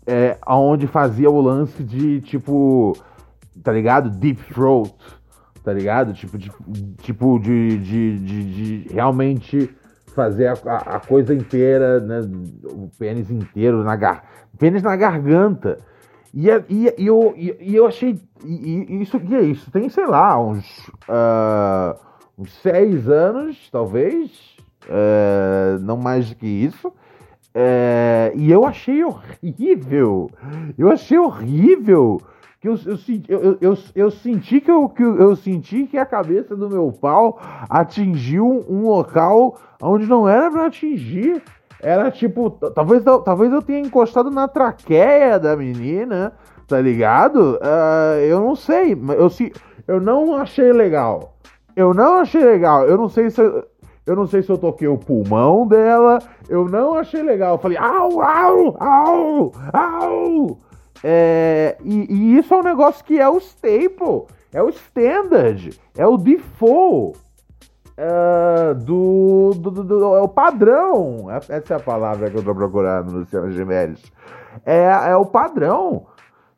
é, 0.05 0.37
onde 0.45 0.87
fazia 0.87 1.29
o 1.29 1.39
lance 1.39 1.81
de, 1.83 2.19
tipo, 2.21 2.97
tá 3.63 3.71
ligado? 3.71 4.09
Deep 4.09 4.53
throat, 4.53 4.93
tá 5.63 5.71
ligado? 5.71 6.13
Tipo, 6.13 6.37
de, 6.37 6.51
tipo 7.01 7.39
de, 7.39 7.77
de, 7.77 8.19
de, 8.19 8.83
de 8.83 8.93
realmente 8.93 9.73
fazer 10.13 10.47
a, 10.47 10.75
a, 10.75 10.99
coisa 10.99 11.33
inteira, 11.33 11.99
né? 12.01 12.19
O 12.65 12.89
pênis 12.99 13.31
inteiro 13.31 13.83
na 13.83 13.95
gar... 13.95 14.23
pênis 14.57 14.83
na 14.83 14.95
garganta. 14.95 15.77
E, 16.33 16.47
e, 16.69 16.93
e, 16.97 17.07
eu, 17.07 17.33
e, 17.35 17.57
e 17.59 17.75
eu 17.75 17.85
achei. 17.85 18.19
E, 18.43 19.01
isso 19.01 19.19
que 19.19 19.35
é 19.35 19.41
isso? 19.41 19.69
Tem, 19.69 19.89
sei 19.89 20.05
lá, 20.05 20.39
uns, 20.39 20.87
uh, 21.09 21.99
uns 22.37 22.53
seis 22.61 23.09
anos, 23.09 23.69
talvez. 23.69 24.55
Uh, 24.85 25.79
não 25.81 25.97
mais 25.97 26.29
do 26.29 26.35
que 26.35 26.47
isso. 26.47 26.87
Uh, 26.87 28.31
e 28.35 28.49
eu 28.49 28.65
achei 28.65 29.03
horrível. 29.03 30.29
Eu 30.77 30.89
achei 30.89 31.17
horrível. 31.17 32.21
Que 32.61 32.69
eu, 32.69 32.75
eu, 32.85 32.97
eu, 33.27 33.57
eu, 33.59 33.77
eu, 33.95 34.11
senti 34.11 34.61
que 34.61 34.69
eu, 34.69 34.87
que 34.87 35.01
eu 35.01 35.35
senti 35.35 35.87
que 35.87 35.97
a 35.97 36.05
cabeça 36.05 36.55
do 36.55 36.69
meu 36.69 36.91
pau 36.91 37.39
atingiu 37.67 38.63
um 38.69 38.87
local 38.87 39.59
onde 39.81 40.05
não 40.05 40.29
era 40.29 40.49
para 40.51 40.67
atingir 40.67 41.41
era 41.81 42.11
tipo, 42.11 42.51
talvez, 42.51 43.03
talvez 43.03 43.51
eu 43.51 43.61
tenha 43.61 43.79
encostado 43.79 44.29
na 44.29 44.47
traqueia 44.47 45.39
da 45.39 45.55
menina, 45.55 46.33
tá 46.67 46.79
ligado? 46.79 47.55
Uh, 47.55 48.19
eu 48.21 48.39
não 48.39 48.55
sei, 48.55 48.97
eu, 49.17 49.29
se, 49.29 49.51
eu 49.87 49.99
não 49.99 50.35
achei 50.35 50.71
legal. 50.71 51.35
Eu 51.75 51.93
não 51.93 52.15
achei 52.15 52.43
legal. 52.43 52.85
Eu 52.85 52.97
não 52.97 53.09
sei 53.09 53.29
se 53.29 53.41
eu, 53.41 53.65
eu 54.05 54.15
não 54.15 54.27
sei 54.27 54.41
se 54.41 54.49
eu 54.49 54.57
toquei 54.57 54.87
o 54.87 54.97
pulmão 54.97 55.67
dela. 55.67 56.19
Eu 56.47 56.67
não 56.67 56.95
achei 56.95 57.23
legal. 57.23 57.55
Eu 57.55 57.59
falei, 57.59 57.77
au, 57.77 58.21
au, 58.21 58.77
au, 58.79 59.51
au. 59.73 60.59
É, 61.03 61.77
e, 61.83 62.13
e 62.13 62.37
isso 62.37 62.53
é 62.53 62.57
um 62.57 62.63
negócio 62.63 63.03
que 63.03 63.19
é 63.19 63.27
o 63.27 63.37
staple, 63.37 64.27
é 64.53 64.61
o 64.61 64.69
standard, 64.69 65.79
é 65.97 66.05
o 66.05 66.15
default 66.15 67.17
uh, 67.97 68.75
do, 68.75 69.51
do, 69.55 69.71
do, 69.71 69.83
do, 69.83 70.15
É 70.15 70.21
o 70.21 70.27
padrão. 70.27 71.27
Essa 71.49 71.73
é 71.73 71.77
a 71.77 71.79
palavra 71.79 72.29
que 72.29 72.37
eu 72.37 72.43
tô 72.43 72.53
procurando, 72.53 73.11
Luciano 73.11 73.51
Gimenez. 73.51 74.01
É, 74.65 74.83
é 75.09 75.15
o 75.15 75.25
padrão 75.25 76.05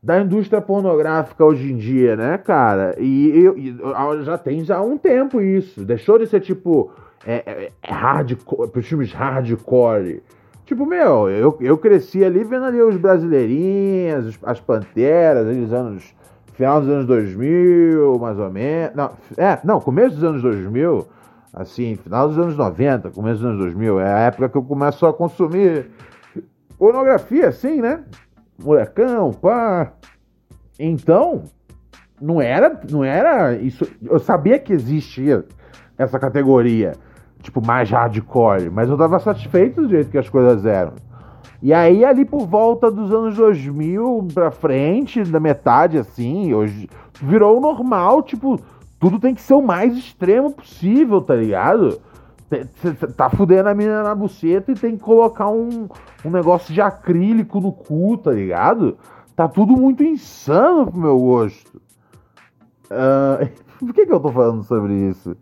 da 0.02 0.20
indústria 0.20 0.62
pornográfica 0.62 1.46
hoje 1.46 1.72
em 1.72 1.78
dia, 1.78 2.16
né, 2.16 2.38
cara? 2.38 2.96
E, 3.00 3.48
e, 3.58 3.70
e 3.70 4.24
já 4.24 4.38
tem 4.38 4.64
já 4.64 4.82
um 4.82 4.98
tempo 4.98 5.42
isso. 5.42 5.86
Deixou 5.86 6.20
de 6.20 6.28
ser 6.28 6.42
tipo 6.42 6.92
é, 7.26 7.36
é, 7.46 7.72
é 7.82 7.94
hardcore, 7.94 8.82
filmes 8.82 9.14
hardcore. 9.14 10.22
Tipo, 10.66 10.86
meu, 10.86 11.30
eu, 11.30 11.58
eu 11.62 11.78
cresci 11.78 12.24
ali 12.24 12.44
vendo 12.44 12.66
ali 12.66 12.82
os 12.82 12.98
brasileirinhas, 12.98 14.38
as 14.44 14.60
panteras, 14.60 15.48
aqueles 15.48 15.72
anos. 15.72 16.16
Final 16.54 16.82
dos 16.82 16.90
anos 16.90 17.06
2000, 17.08 18.18
mais 18.20 18.40
ou 18.40 18.50
menos. 18.50 18.96
Não, 18.96 19.12
é, 19.38 19.60
não, 19.64 19.80
começo 19.80 20.16
dos 20.16 20.24
anos 20.24 20.42
2000 20.42 21.08
assim, 21.54 21.96
final 21.96 22.28
dos 22.28 22.38
anos 22.38 22.58
90, 22.58 23.12
começo 23.12 23.42
dos 23.42 23.46
anos 23.46 23.60
2000, 23.60 24.00
é 24.00 24.12
a 24.12 24.20
época 24.22 24.50
que 24.50 24.58
eu 24.58 24.64
começo 24.64 25.06
a 25.06 25.14
consumir 25.14 25.92
pornografia, 26.80 27.50
assim, 27.50 27.80
né? 27.80 28.04
Molecão, 28.62 29.32
pá. 29.32 29.94
Então, 30.80 31.44
não 32.20 32.42
era, 32.42 32.82
não 32.90 33.04
era 33.04 33.54
isso. 33.56 33.88
Eu 34.02 34.20
sabia 34.20 34.58
que 34.58 34.74
existia 34.74 35.46
essa 35.98 36.18
categoria, 36.18 36.94
tipo, 37.42 37.66
mais 37.66 37.90
hardcore, 37.92 38.72
mas 38.72 38.90
eu 38.90 38.98
tava 38.98 39.20
satisfeito 39.20 39.82
do 39.82 39.90
jeito 39.90 40.10
que 40.10 40.18
as 40.18 40.28
coisas 40.28 40.66
eram. 40.66 40.94
E 41.64 41.74
aí, 41.74 42.04
ali 42.04 42.26
por 42.26 42.46
volta 42.46 42.92
dos 42.92 43.10
anos 43.14 43.38
2000 43.38 44.28
pra 44.34 44.52
frente, 44.52 45.24
da 45.24 45.40
metade, 45.40 45.98
assim, 45.98 46.54
hoje 46.54 46.90
virou 47.22 47.62
normal, 47.62 48.22
tipo, 48.22 48.60
tudo 49.00 49.18
tem 49.18 49.34
que 49.34 49.40
ser 49.42 49.54
o 49.54 49.62
mais 49.62 49.98
extremo 49.98 50.52
possível, 50.52 51.22
tá 51.22 51.34
ligado? 51.34 52.02
Você 52.50 53.08
tá 53.08 53.30
fudendo 53.30 53.70
a 53.70 53.74
menina 53.74 54.04
na 54.04 54.14
buceta 54.14 54.74
e 54.74 54.76
tem 54.76 54.98
que 54.98 55.04
colocar 55.06 55.50
um, 55.50 55.88
um 56.26 56.30
negócio 56.30 56.74
de 56.74 56.82
acrílico 56.82 57.62
no 57.62 57.72
cu, 57.72 58.18
tá 58.18 58.32
ligado? 58.32 58.98
Tá 59.34 59.48
tudo 59.48 59.72
muito 59.72 60.04
insano 60.04 60.92
pro 60.92 61.00
meu 61.00 61.18
gosto. 61.18 61.82
Uh, 62.92 63.48
por 63.80 63.94
que, 63.94 64.06
que 64.06 64.12
eu 64.12 64.20
tô 64.20 64.34
falando 64.34 64.64
sobre 64.64 64.94
isso? 64.94 65.34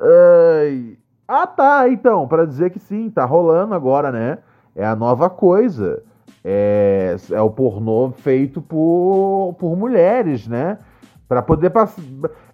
Ai. 0.00 0.96
Ah, 1.26 1.48
tá, 1.48 1.88
então, 1.88 2.28
para 2.28 2.46
dizer 2.46 2.70
que 2.70 2.78
sim, 2.78 3.10
tá 3.10 3.24
rolando 3.24 3.74
agora, 3.74 4.12
né? 4.12 4.38
É 4.74 4.84
a 4.84 4.96
nova 4.96 5.28
coisa. 5.28 6.02
É, 6.44 7.16
é 7.30 7.40
o 7.40 7.50
pornô 7.50 8.12
feito 8.12 8.62
por, 8.62 9.54
por 9.58 9.76
mulheres, 9.76 10.48
né? 10.48 10.78
Pra 11.28 11.42
poder 11.42 11.70
passar. 11.70 12.02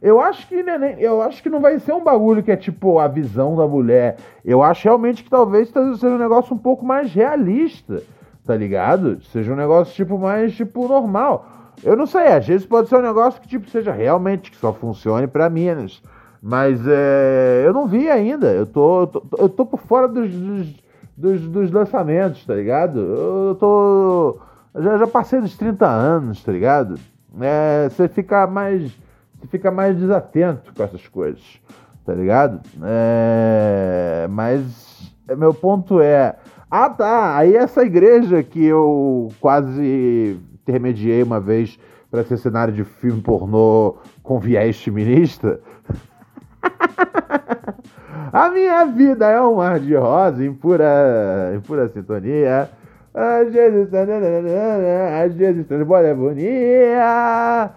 Eu 0.02 0.20
acho 0.20 0.46
que 0.48 0.62
né, 0.62 0.96
eu 0.98 1.22
acho 1.22 1.42
que 1.42 1.48
não 1.48 1.60
vai 1.60 1.78
ser 1.78 1.92
um 1.92 2.02
bagulho 2.04 2.42
que 2.42 2.50
é 2.50 2.56
tipo 2.56 2.98
a 2.98 3.08
visão 3.08 3.56
da 3.56 3.66
mulher. 3.66 4.16
Eu 4.44 4.62
acho 4.62 4.84
realmente 4.84 5.24
que 5.24 5.30
talvez 5.30 5.68
seja 5.68 6.08
um 6.08 6.18
negócio 6.18 6.54
um 6.54 6.58
pouco 6.58 6.84
mais 6.84 7.12
realista, 7.12 8.02
tá 8.44 8.54
ligado? 8.56 9.22
Seja 9.24 9.52
um 9.52 9.56
negócio 9.56 9.94
tipo 9.94 10.18
mais 10.18 10.54
tipo 10.54 10.86
normal. 10.88 11.46
Eu 11.82 11.96
não 11.96 12.06
sei, 12.06 12.28
às 12.28 12.46
vezes 12.46 12.66
pode 12.66 12.88
ser 12.88 12.96
um 12.96 13.02
negócio 13.02 13.40
que 13.40 13.48
tipo 13.48 13.68
seja 13.70 13.92
realmente 13.92 14.50
que 14.50 14.56
só 14.56 14.72
funcione 14.72 15.26
para 15.26 15.48
minas. 15.48 16.02
Mas 16.42 16.80
é, 16.86 17.64
eu 17.64 17.72
não 17.72 17.86
vi 17.86 18.10
ainda. 18.10 18.52
Eu 18.52 18.66
tô, 18.66 19.00
eu 19.00 19.06
tô, 19.06 19.22
eu 19.38 19.48
tô 19.48 19.66
por 19.66 19.80
fora 19.80 20.06
dos, 20.06 20.30
dos, 20.30 20.74
dos, 21.16 21.40
dos, 21.48 21.70
lançamentos, 21.70 22.44
tá 22.44 22.54
ligado? 22.54 22.98
Eu 22.98 23.56
tô. 23.58 24.38
Já, 24.76 24.98
já 24.98 25.06
passei 25.06 25.40
dos 25.40 25.56
30 25.56 25.86
anos, 25.86 26.42
tá 26.42 26.52
ligado? 26.52 26.98
é, 27.40 27.88
você 27.88 28.08
fica 28.08 28.46
mais 28.46 28.92
você 29.38 29.46
fica 29.48 29.70
mais 29.70 29.96
desatento 29.96 30.72
com 30.74 30.82
essas 30.82 31.06
coisas, 31.08 31.60
tá 32.04 32.14
ligado? 32.14 32.60
É, 32.82 34.26
mas 34.30 35.12
meu 35.36 35.52
ponto 35.52 36.00
é, 36.00 36.36
ah 36.70 36.88
tá, 36.88 37.36
aí 37.36 37.54
essa 37.54 37.84
igreja 37.84 38.42
que 38.42 38.64
eu 38.64 39.28
quase 39.40 40.40
intermediei 40.54 41.22
uma 41.22 41.38
vez 41.40 41.78
para 42.10 42.24
ser 42.24 42.38
cenário 42.38 42.72
de 42.72 42.84
filme 42.84 43.20
pornô 43.20 43.96
com 44.22 44.38
viés 44.38 44.80
feminista. 44.82 45.60
A 48.32 48.48
minha 48.50 48.84
vida 48.86 49.28
é 49.28 49.40
um 49.40 49.56
mar 49.56 49.78
de 49.78 49.94
rosa 49.94 50.44
em 50.44 50.52
pura, 50.52 51.52
em 51.54 51.60
pura 51.60 51.88
sintonia. 51.88 52.68
Às 53.14 53.52
vezes, 53.52 53.88
às 53.94 55.34
vezes 55.34 55.66
transborda 55.66 56.14
bonita. 56.14 57.72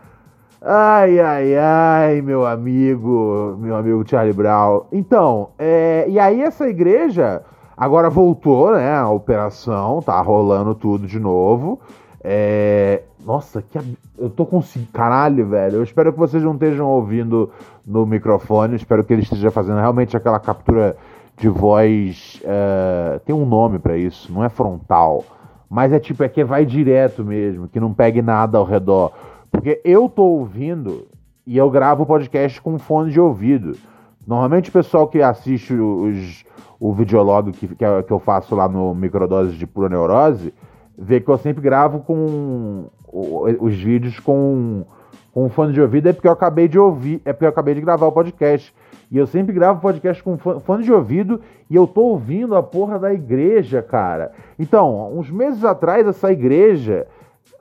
Ai, 0.62 1.20
ai, 1.20 1.56
ai, 1.56 2.22
meu 2.22 2.46
amigo, 2.46 3.56
meu 3.60 3.78
amigo 3.78 4.04
Charlie 4.06 4.34
Brown. 4.34 4.82
Então, 4.92 5.52
é, 5.58 6.06
e 6.10 6.20
aí 6.20 6.42
essa 6.42 6.68
igreja 6.68 7.42
agora 7.78 8.10
voltou, 8.10 8.74
né? 8.74 8.94
A 8.94 9.10
operação, 9.10 10.02
tá 10.02 10.20
rolando 10.20 10.76
tudo 10.76 11.08
de 11.08 11.18
novo. 11.18 11.80
É, 12.22 13.04
nossa, 13.30 13.62
que 13.62 13.80
eu 14.18 14.28
tô 14.32 14.44
com 14.44 14.60
caralho, 14.92 15.48
velho. 15.48 15.76
Eu 15.76 15.84
espero 15.84 16.12
que 16.12 16.18
vocês 16.18 16.42
não 16.42 16.54
estejam 16.54 16.90
ouvindo 16.90 17.52
no 17.86 18.04
microfone. 18.04 18.76
espero 18.76 19.04
que 19.04 19.14
ele 19.14 19.22
esteja 19.22 19.52
fazendo 19.52 19.78
realmente 19.78 20.18
aquela 20.18 20.40
captura 20.40 20.98
de 21.38 21.48
voz. 21.48 22.42
Uh, 22.44 23.20
tem 23.20 23.36
um 23.36 23.46
nome 23.46 23.78
para 23.78 23.96
isso, 23.96 24.34
não 24.34 24.44
é 24.44 24.50
frontal. 24.50 25.24
Mas 25.70 25.94
é 25.94 26.00
tipo, 26.00 26.24
é 26.24 26.28
que 26.28 26.44
vai 26.44 26.66
direto 26.66 27.24
mesmo, 27.24 27.68
que 27.68 27.80
não 27.80 27.94
pegue 27.94 28.20
nada 28.20 28.58
ao 28.58 28.66
redor. 28.66 29.12
Porque 29.52 29.80
eu 29.86 30.10
tô 30.10 30.24
ouvindo 30.24 31.06
e 31.46 31.56
eu 31.56 31.70
gravo 31.70 32.02
o 32.02 32.08
podcast 32.08 32.60
com 32.60 32.80
fone 32.80 33.12
de 33.12 33.20
ouvido. 33.20 33.78
Normalmente 34.26 34.72
o 34.72 34.74
pessoal 34.74 35.08
que 35.08 35.22
assiste 35.22 35.76
os, 35.76 36.44
o 36.80 36.92
videolog 36.94 37.52
que, 37.52 37.68
que, 37.68 38.12
eu 38.12 38.20
faço 38.20 38.56
lá 38.56 38.68
no 38.68 38.96
Microdoses 38.96 39.54
de 39.54 39.68
Pura 39.68 39.88
Neurose, 39.88 40.52
vê 40.98 41.20
que 41.22 41.30
eu 41.30 41.38
sempre 41.38 41.62
gravo 41.62 42.00
com 42.00 42.88
os 43.12 43.76
vídeos 43.76 44.20
com, 44.20 44.86
com 45.34 45.50
fone 45.50 45.74
de 45.74 45.82
ouvido, 45.82 46.10
é 46.10 46.14
porque 46.14 46.28
eu 46.28 46.32
acabei 46.32 46.68
de 46.68 46.78
ouvir, 46.78 47.22
é 47.26 47.34
porque 47.34 47.46
eu 47.46 47.50
acabei 47.50 47.74
de 47.74 47.82
gravar 47.82 48.08
o 48.08 48.12
podcast. 48.12 48.74
E 49.12 49.18
eu 49.18 49.26
sempre 49.26 49.54
gravo 49.54 49.82
podcast 49.82 50.22
com 50.22 50.38
fone 50.38 50.84
de 50.84 50.94
ouvido 50.94 51.42
e 51.68 51.76
eu 51.76 51.88
tô 51.88 52.02
ouvindo 52.02 52.56
a 52.56 52.62
porra 52.62 53.00
da 53.00 53.12
igreja, 53.12 53.82
cara. 53.82 54.32
Então, 54.58 55.18
uns 55.18 55.32
meses 55.32 55.66
atrás, 55.66 56.08
essa 56.08 56.32
igreja. 56.32 57.08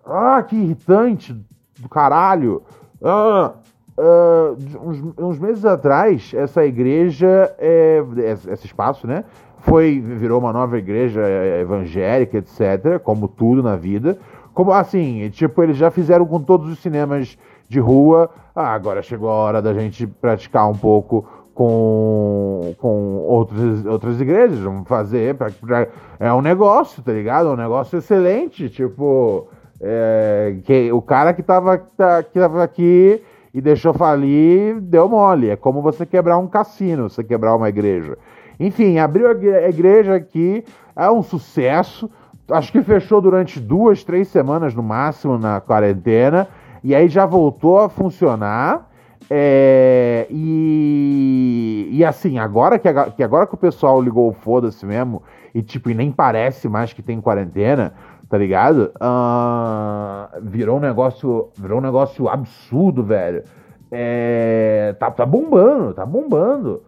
Ah, 0.04 0.42
que 0.42 0.56
irritante 0.56 1.34
do 1.80 1.88
caralho. 1.88 2.62
Ah, 3.02 3.54
ah, 3.98 4.54
uns, 4.82 5.02
uns, 5.18 5.38
meses 5.38 5.64
atrás, 5.64 6.32
essa 6.34 6.64
igreja, 6.64 7.54
é, 7.58 8.04
esse 8.52 8.66
espaço, 8.66 9.06
né? 9.06 9.24
Foi, 9.60 10.00
virou 10.00 10.38
uma 10.38 10.52
nova 10.52 10.78
igreja 10.78 11.20
evangélica, 11.60 12.38
etc., 12.38 13.00
como 13.02 13.26
tudo 13.26 13.62
na 13.62 13.74
vida. 13.74 14.18
Como 14.58 14.72
assim, 14.72 15.30
tipo, 15.30 15.62
eles 15.62 15.76
já 15.76 15.88
fizeram 15.88 16.26
com 16.26 16.40
todos 16.42 16.68
os 16.68 16.80
cinemas 16.80 17.38
de 17.68 17.78
rua. 17.78 18.28
Ah, 18.52 18.74
agora 18.74 19.00
chegou 19.02 19.30
a 19.30 19.34
hora 19.34 19.62
da 19.62 19.72
gente 19.72 20.04
praticar 20.04 20.68
um 20.68 20.74
pouco 20.74 21.24
com, 21.54 22.74
com 22.76 23.18
outros, 23.18 23.86
outras 23.86 24.20
igrejas, 24.20 24.58
vamos 24.58 24.88
fazer, 24.88 25.36
pra, 25.36 25.48
pra, 25.52 25.86
é 26.18 26.32
um 26.32 26.40
negócio, 26.42 27.00
tá 27.04 27.12
ligado? 27.12 27.50
É 27.50 27.52
um 27.52 27.56
negócio 27.56 27.98
excelente, 27.98 28.68
tipo, 28.68 29.46
é, 29.80 30.56
que, 30.64 30.90
o 30.90 31.00
cara 31.00 31.32
que 31.32 31.42
tava, 31.44 31.78
tá, 31.96 32.24
que 32.24 32.36
tava 32.36 32.64
aqui 32.64 33.22
e 33.54 33.60
deixou 33.60 33.94
falir, 33.94 34.80
deu 34.80 35.08
mole, 35.08 35.50
é 35.50 35.56
como 35.56 35.80
você 35.80 36.04
quebrar 36.04 36.36
um 36.36 36.48
cassino, 36.48 37.08
você 37.08 37.22
quebrar 37.22 37.54
uma 37.54 37.68
igreja. 37.68 38.18
Enfim, 38.58 38.98
abriu 38.98 39.28
a 39.28 39.68
igreja 39.68 40.16
aqui, 40.16 40.64
é 40.96 41.08
um 41.08 41.22
sucesso, 41.22 42.10
acho 42.50 42.72
que 42.72 42.82
fechou 42.82 43.20
durante 43.20 43.60
duas, 43.60 44.04
três 44.04 44.28
semanas 44.28 44.74
no 44.74 44.82
máximo 44.82 45.38
na 45.38 45.60
quarentena, 45.60 46.48
e 46.82 46.94
aí 46.94 47.08
já 47.08 47.26
voltou 47.26 47.80
a 47.80 47.88
funcionar, 47.88 48.88
é, 49.30 50.26
e, 50.30 51.88
e 51.92 52.04
assim, 52.04 52.38
agora 52.38 52.78
que, 52.78 52.88
que 53.16 53.22
agora 53.22 53.46
que 53.46 53.54
o 53.54 53.58
pessoal 53.58 54.00
ligou 54.00 54.28
o 54.28 54.32
foda-se 54.32 54.86
mesmo, 54.86 55.22
e 55.54 55.62
tipo, 55.62 55.90
e 55.90 55.94
nem 55.94 56.10
parece 56.10 56.68
mais 56.68 56.92
que 56.92 57.02
tem 57.02 57.20
quarentena, 57.20 57.92
tá 58.28 58.36
ligado? 58.36 58.92
Uh, 59.00 60.40
virou 60.42 60.76
um 60.76 60.80
negócio. 60.80 61.48
Virou 61.56 61.78
um 61.78 61.82
negócio 61.82 62.28
absurdo, 62.28 63.02
velho. 63.02 63.42
É, 63.90 64.94
tá, 64.98 65.10
tá 65.10 65.24
bombando, 65.24 65.94
tá 65.94 66.04
bombando. 66.04 66.82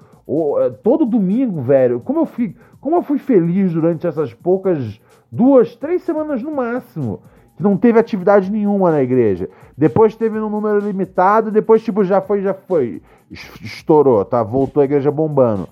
É, 0.60 0.70
todo 0.70 1.04
domingo, 1.04 1.60
velho, 1.60 1.98
como 2.00 2.20
eu, 2.20 2.26
fui, 2.26 2.56
como 2.80 2.96
eu 2.96 3.02
fui 3.02 3.18
feliz 3.18 3.72
durante 3.72 4.06
essas 4.06 4.32
poucas 4.32 5.00
duas, 5.30 5.74
três 5.74 6.02
semanas 6.02 6.40
no 6.42 6.52
máximo 6.52 7.20
que 7.56 7.62
não 7.62 7.76
teve 7.76 7.98
atividade 7.98 8.50
nenhuma 8.50 8.90
na 8.90 9.02
igreja. 9.02 9.50
Depois 9.76 10.14
teve 10.14 10.38
num 10.38 10.48
número 10.48 10.78
limitado, 10.78 11.50
depois, 11.50 11.82
tipo, 11.82 12.04
já 12.04 12.20
foi, 12.20 12.40
já 12.40 12.54
foi. 12.54 13.02
Estourou, 13.30 14.24
tá? 14.24 14.42
Voltou 14.42 14.80
a 14.80 14.84
igreja 14.84 15.10
bombando. 15.10 15.68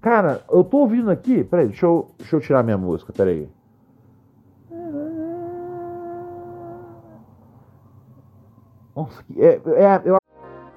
Cara, 0.00 0.42
eu 0.50 0.62
tô 0.64 0.78
ouvindo 0.78 1.10
aqui. 1.10 1.42
Peraí, 1.44 1.68
deixa 1.68 1.86
eu, 1.86 2.08
deixa 2.18 2.36
eu 2.36 2.40
tirar 2.40 2.62
minha 2.62 2.76
música, 2.76 3.12
peraí. 3.12 3.48
Nossa, 8.94 9.24
é, 9.36 9.60
é, 9.66 10.02
eu... 10.04 10.18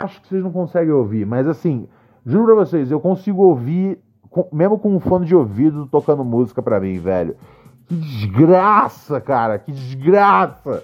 Acho 0.00 0.20
que 0.22 0.28
vocês 0.28 0.42
não 0.42 0.50
conseguem 0.50 0.92
ouvir, 0.92 1.26
mas 1.26 1.46
assim, 1.46 1.86
juro 2.24 2.46
pra 2.46 2.54
vocês, 2.54 2.90
eu 2.90 2.98
consigo 2.98 3.42
ouvir, 3.42 3.98
mesmo 4.50 4.78
com 4.78 4.96
um 4.96 4.98
fone 4.98 5.26
de 5.26 5.36
ouvido 5.36 5.86
tocando 5.86 6.24
música 6.24 6.62
pra 6.62 6.80
mim, 6.80 6.98
velho. 6.98 7.36
Que 7.86 7.94
desgraça, 7.94 9.20
cara, 9.20 9.58
que 9.58 9.70
desgraça! 9.70 10.82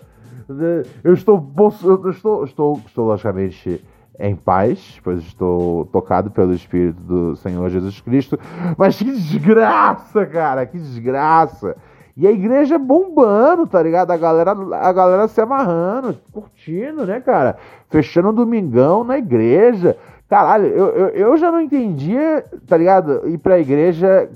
Eu 1.03 1.15
estou, 1.15 1.51
eu 1.83 2.11
estou, 2.11 2.45
estou, 2.45 2.83
estou 2.87 3.07
logicamente 3.07 3.83
em 4.19 4.37
paz, 4.37 5.01
pois 5.03 5.21
estou 5.21 5.87
tocado 5.87 6.31
pelo 6.31 6.53
Espírito 6.53 7.01
do 7.01 7.37
Senhor 7.37 7.69
Jesus 7.71 8.01
Cristo. 8.01 8.39
Mas 8.77 8.99
que 8.99 9.05
desgraça, 9.05 10.27
cara, 10.27 10.67
que 10.67 10.79
desgraça! 10.79 11.75
E 12.17 12.27
a 12.27 12.33
igreja 12.33 12.79
bombando, 12.79 13.67
tá 13.67 13.83
ligado? 13.83 14.11
A 14.11 14.17
galera, 14.17 14.53
a 14.53 14.93
galera 14.93 15.29
se 15.29 15.39
amarrando, 15.39 16.17
curtindo, 16.33 17.05
né, 17.05 17.21
cara? 17.21 17.59
Fechando 17.91 18.31
um 18.31 18.35
domingão 18.35 19.05
na 19.05 19.19
igreja. 19.19 19.97
Caralho, 20.27 20.67
eu, 20.67 20.87
eu, 20.87 21.09
eu 21.09 21.37
já 21.37 21.53
não 21.53 21.61
entendia, 21.61 22.43
tá 22.67 22.75
ligado? 22.75 23.29
Ir 23.29 23.37
pra 23.37 23.59
igreja 23.59 24.31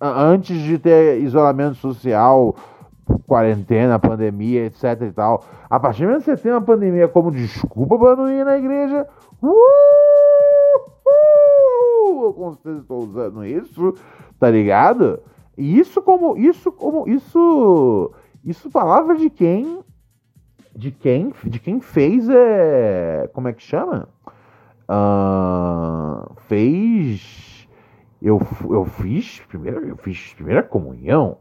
antes 0.00 0.58
de 0.58 0.76
ter 0.76 1.20
isolamento 1.20 1.76
social, 1.76 2.56
quarentena, 3.28 3.96
pandemia, 3.98 4.66
etc 4.66 5.00
e 5.02 5.12
tal. 5.12 5.44
A 5.68 5.78
partir 5.78 6.02
do 6.02 6.08
momento 6.08 6.24
que 6.24 6.36
você 6.36 6.42
tem 6.42 6.50
uma 6.50 6.60
pandemia 6.60 7.06
como 7.06 7.30
desculpa 7.30 7.96
para 7.96 8.16
não 8.16 8.28
ir 8.28 8.44
na 8.44 8.58
igreja, 8.58 9.06
uh, 9.40 9.50
eu 12.24 12.32
com 12.32 12.52
certeza 12.54 12.80
estou 12.80 13.04
usando 13.04 13.44
isso, 13.44 13.94
tá 14.38 14.50
ligado? 14.50 15.20
E 15.60 15.78
isso 15.78 16.00
como, 16.00 16.38
isso 16.38 16.72
como, 16.72 17.06
isso, 17.06 18.10
isso 18.42 18.70
palavra 18.70 19.14
de 19.14 19.28
quem, 19.28 19.80
de 20.74 20.90
quem, 20.90 21.34
de 21.44 21.60
quem 21.60 21.82
fez 21.82 22.26
é, 22.30 23.28
como 23.34 23.46
é 23.46 23.52
que 23.52 23.62
chama? 23.62 24.08
Uh, 24.88 26.34
fez, 26.46 27.68
eu, 28.22 28.40
eu 28.70 28.86
fiz 28.86 29.40
primeira, 29.40 29.80
eu 29.80 29.98
fiz 29.98 30.32
primeira 30.32 30.62
comunhão. 30.62 31.36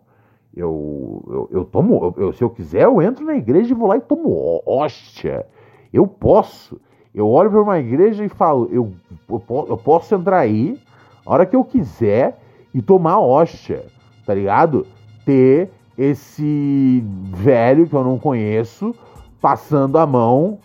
Eu, 0.53 1.23
eu, 1.25 1.49
eu 1.51 1.63
tomo, 1.63 2.13
eu, 2.17 2.34
se 2.34 2.43
eu 2.43 2.49
quiser, 2.49 2.84
eu 2.84 3.01
entro 3.01 3.23
na 3.25 3.38
igreja 3.38 3.71
e 3.71 3.77
vou 3.77 3.88
lá 3.88 3.95
e 3.95 4.01
tomo 4.01 4.62
hóstia. 4.65 5.47
Eu 5.93 6.05
posso. 6.05 6.77
Eu 7.15 7.29
olho 7.29 7.49
para 7.49 7.62
uma 7.62 7.79
igreja 7.79 8.25
e 8.25 8.27
falo, 8.27 8.67
eu, 8.69 8.91
eu, 9.29 9.41
eu 9.69 9.77
posso 9.77 10.13
entrar 10.13 10.39
aí 10.39 10.77
a 11.25 11.32
hora 11.32 11.45
que 11.45 11.55
eu 11.55 11.63
quiser 11.63 12.38
e 12.73 12.82
tomar 12.82 13.19
hóstia, 13.19 13.86
tá 14.29 14.35
ligado? 14.35 14.85
Ter 15.25 15.71
esse 15.97 17.03
velho 17.33 17.87
que 17.87 17.95
eu 17.95 18.03
não 18.03 18.19
conheço 18.19 18.93
passando 19.41 19.97
a 19.97 20.05
mão, 20.05 20.59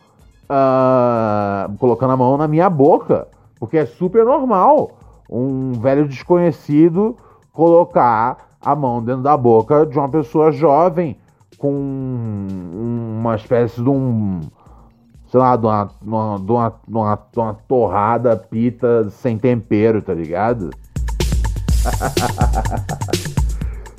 uh, 0.45 1.75
colocando 1.79 2.13
a 2.13 2.17
mão 2.17 2.37
na 2.37 2.47
minha 2.47 2.69
boca, 2.69 3.27
porque 3.59 3.79
é 3.79 3.87
super 3.87 4.23
normal 4.23 4.91
um 5.31 5.73
velho 5.73 6.07
desconhecido 6.07 7.17
colocar 7.55 8.37
a 8.61 8.77
mão 8.77 9.03
dentro 9.03 9.23
da 9.23 9.35
boca 9.35 9.87
de 9.87 9.99
uma 9.99 10.11
pessoa 10.11 10.53
jovem 10.53 11.17
com 11.57 11.73
uma 13.19 13.35
espécie 13.35 13.83
de 13.83 13.89
um 13.89 14.41
sei 15.31 15.41
lá, 15.41 15.57
de 15.57 15.65
uma, 15.65 15.85
de 16.03 16.09
uma, 16.11 16.39
de 16.39 16.53
uma, 16.53 17.19
de 17.33 17.39
uma 17.39 17.55
torrada 17.67 18.37
pita 18.37 19.09
sem 19.09 19.39
tempero, 19.39 20.03
tá 20.03 20.13
ligado? 20.13 20.69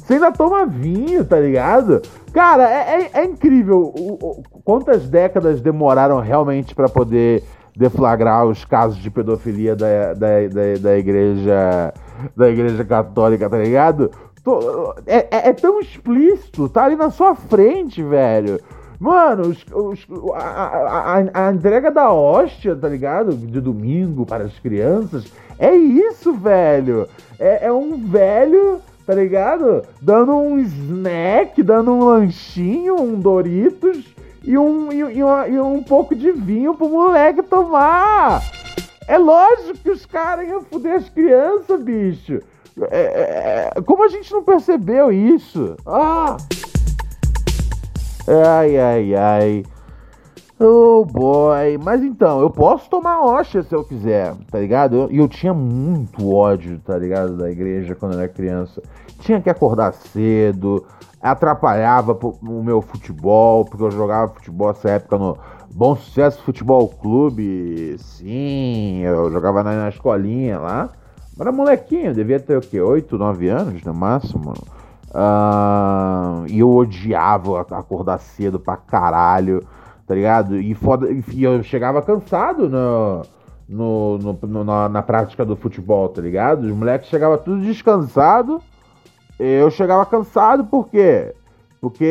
Você 0.06 0.14
ainda 0.14 0.32
toma 0.32 0.68
vinho, 0.68 1.26
tá 1.26 1.40
ligado? 1.40 2.00
Cara, 2.32 2.70
é, 2.70 3.02
é, 3.02 3.10
é 3.22 3.26
incrível 3.26 3.92
o, 3.98 4.14
o, 4.14 4.44
quantas 4.64 5.10
décadas 5.10 5.62
demoraram 5.62 6.20
realmente 6.20 6.76
para 6.76 6.88
poder 6.88 7.44
deflagrar 7.76 8.46
os 8.46 8.64
casos 8.64 8.98
de 8.98 9.10
pedofilia 9.10 9.76
da, 9.76 10.14
da, 10.14 10.48
da, 10.48 10.80
da, 10.80 10.98
igreja 10.98 11.92
da 12.38 12.50
igreja 12.50 12.86
católica, 12.86 13.50
tá 13.50 13.58
ligado? 13.58 14.12
É, 15.08 15.28
é, 15.38 15.50
é 15.50 15.54
tão 15.54 15.80
explícito, 15.80 16.70
tá 16.70 16.86
ali 16.86 16.96
na 16.96 17.10
sua 17.10 17.34
frente, 17.34 18.04
velho. 18.04 18.60
Mano, 19.00 19.50
os, 19.50 19.66
os, 19.74 20.08
a, 20.36 21.30
a, 21.34 21.48
a, 21.48 21.52
entrega 21.52 21.90
da 21.90 22.14
hóstia, 22.14 22.76
tá 22.76 22.88
ligado? 22.88 23.36
De 23.36 23.60
domingo 23.60 24.24
para 24.24 24.44
as 24.44 24.60
crianças. 24.60 25.26
É 25.58 25.76
isso, 25.76 26.32
velho. 26.32 27.08
É, 27.40 27.66
é 27.66 27.74
um 27.74 27.98
velho, 27.98 28.80
tá 29.06 29.14
ligado? 29.14 29.84
Dando 30.02 30.36
um 30.36 30.58
snack, 30.60 31.62
dando 31.62 31.92
um 31.92 32.04
lanchinho, 32.04 33.00
um 33.00 33.20
Doritos 33.20 34.04
e 34.44 34.58
um, 34.58 34.92
e, 34.92 34.98
e, 35.18 35.24
uma, 35.24 35.48
e 35.48 35.60
um 35.60 35.84
pouco 35.84 36.16
de 36.16 36.32
vinho 36.32 36.76
pro 36.76 36.90
moleque 36.90 37.44
tomar. 37.44 38.42
É 39.08 39.18
lógico 39.18 39.78
que 39.78 39.92
os 39.92 40.06
caras 40.06 40.48
iam 40.48 40.62
foder 40.62 40.96
as 40.96 41.10
crianças, 41.10 41.82
bicho. 41.82 42.40
É, 42.90 43.00
é, 43.00 43.72
é 43.76 43.82
como 43.82 44.04
a 44.04 44.08
gente 44.08 44.32
não 44.34 44.44
percebeu 44.44 45.12
isso? 45.12 45.78
Ah! 45.86 46.38
Ai, 48.28 48.78
ai, 48.78 49.16
ai. 49.16 49.64
Oh 50.60 51.04
boy. 51.04 51.78
Mas 51.84 52.02
então, 52.02 52.40
eu 52.40 52.50
posso 52.50 52.90
tomar 52.90 53.20
hoxa 53.22 53.62
se 53.62 53.76
eu 53.76 53.84
quiser, 53.84 54.34
tá 54.50 54.60
ligado? 54.60 54.96
E 54.96 55.18
eu, 55.18 55.24
eu, 55.24 55.28
tinha 55.28 55.54
muito 55.54 56.34
ódio, 56.34 56.80
tá 56.80 56.98
ligado? 56.98 57.36
Da 57.38 57.52
igreja 57.52 57.94
quando 57.96 58.14
eu 58.14 58.20
era 58.20 58.30
criança. 58.30 58.82
Tinha 59.20 59.42
que 59.42 59.50
acordar 59.50 59.94
cedo, 59.94 60.86
atrapalhava 61.22 62.18
o 62.42 62.64
meu 62.64 62.82
futebol, 62.82 63.66
porque 63.66 63.84
eu 63.84 63.92
jogava 63.92 64.34
futebol 64.34 64.68
nessa 64.70 64.92
época 64.92 65.18
no 65.18 65.38
Bom 65.74 65.96
Sucesso 65.96 66.42
Futebol 66.44 66.88
Clube. 66.88 67.98
Sim, 68.00 69.00
eu 69.00 69.30
jogava 69.32 69.62
na, 69.62 69.74
na 69.74 69.90
escolinha 69.90 70.60
lá. 70.60 70.90
Era 71.38 71.52
molequinho, 71.52 72.14
devia 72.14 72.40
ter 72.40 72.58
o 72.58 72.62
quê? 72.62 72.80
8, 72.80 73.18
9 73.18 73.50
anos 73.50 73.84
no 73.84 73.94
máximo. 73.94 74.54
Uh, 75.10 76.46
e 76.48 76.60
eu 76.60 76.72
odiava 76.74 77.62
acordar 77.62 78.20
cedo 78.20 78.58
pra 78.58 78.78
caralho, 78.78 79.66
tá 80.08 80.14
ligado? 80.14 80.60
E, 80.60 80.74
foda, 80.74 81.08
e 81.12 81.44
eu 81.44 81.64
chegava 81.64 82.02
cansado 82.02 82.70
no, 82.70 83.22
no, 83.68 84.18
no, 84.18 84.40
no 84.48 84.64
na, 84.64 84.90
na, 84.90 85.02
prática 85.02 85.44
do 85.44 85.56
futebol, 85.56 86.10
tá 86.10 86.22
ligado? 86.22 86.64
Os 86.64 86.72
moleques 86.72 87.10
chegavam 87.10 87.38
tudo 87.38 87.62
descansado. 87.62 88.62
Eu 89.40 89.70
chegava 89.70 90.06
cansado 90.06 90.66
por 90.66 90.88
quê? 90.88 91.34
Porque, 91.82 92.06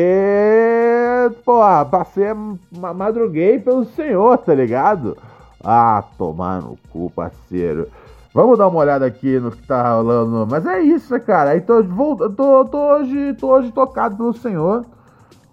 porra, 1.43 1.83
passei, 1.85 2.27
madruguei 2.71 3.59
pelo 3.59 3.83
senhor, 3.85 4.37
tá 4.37 4.53
ligado? 4.53 5.17
Ah, 5.63 6.03
tomar 6.17 6.61
no 6.61 6.77
cu, 6.91 7.09
parceiro. 7.09 7.87
Vamos 8.33 8.57
dar 8.57 8.67
uma 8.67 8.79
olhada 8.79 9.05
aqui 9.05 9.39
no 9.39 9.49
que 9.49 9.65
tá 9.65 9.95
rolando. 9.95 10.45
Mas 10.49 10.65
é 10.65 10.81
isso, 10.81 11.13
né, 11.13 11.19
cara. 11.19 11.59
Tô, 11.61 11.81
vou, 11.83 12.17
tô, 12.29 12.65
tô, 12.65 12.77
hoje, 12.77 13.33
tô 13.35 13.47
hoje 13.47 13.71
tocado 13.71 14.17
pelo 14.17 14.33
Senhor. 14.33 14.85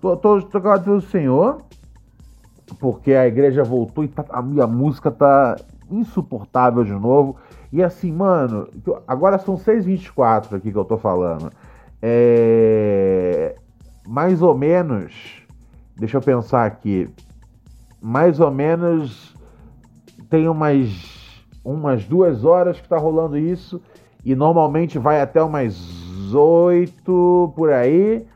Tô, 0.01 0.17
tô 0.17 0.35
hoje 0.35 0.47
tocado 0.47 0.85
pelo 0.85 1.01
Senhor. 1.01 1.63
Porque 2.79 3.13
a 3.13 3.27
igreja 3.27 3.63
voltou 3.63 4.05
e 4.05 4.09
tá, 4.09 4.25
a 4.31 4.43
minha 4.43 4.67
música 4.67 5.11
tá 5.11 5.57
insuportável 5.91 6.85
de 6.85 6.93
novo. 6.93 7.37
E 7.73 7.83
assim, 7.83 8.13
mano, 8.13 8.69
agora 9.07 9.39
são 9.39 9.57
6h24 9.57 10.57
aqui 10.57 10.73
que 10.73 10.79
eu 10.79 10.85
tô 10.85 10.99
falando. 10.99 11.51
É. 12.01 13.55
Mais 14.07 14.43
ou 14.43 14.57
menos. 14.57 15.43
Deixa 15.97 16.17
eu 16.17 16.23
pensar 16.23 16.67
aqui. 16.67 17.09
Mais 18.01 18.41
ou 18.41 18.51
menos. 18.51 19.35
Tem 20.29 20.49
umas 20.49 21.23
umas 21.65 22.05
duas 22.05 22.45
horas 22.45 22.77
que 22.79 22.85
está 22.85 22.99
rolando 22.99 23.39
isso 23.39 23.81
e 24.25 24.35
normalmente 24.35 24.99
vai 24.99 25.21
até 25.21 25.43
umas 25.43 26.35
oito 26.35 27.53
por 27.55 27.73
aí. 27.73 28.27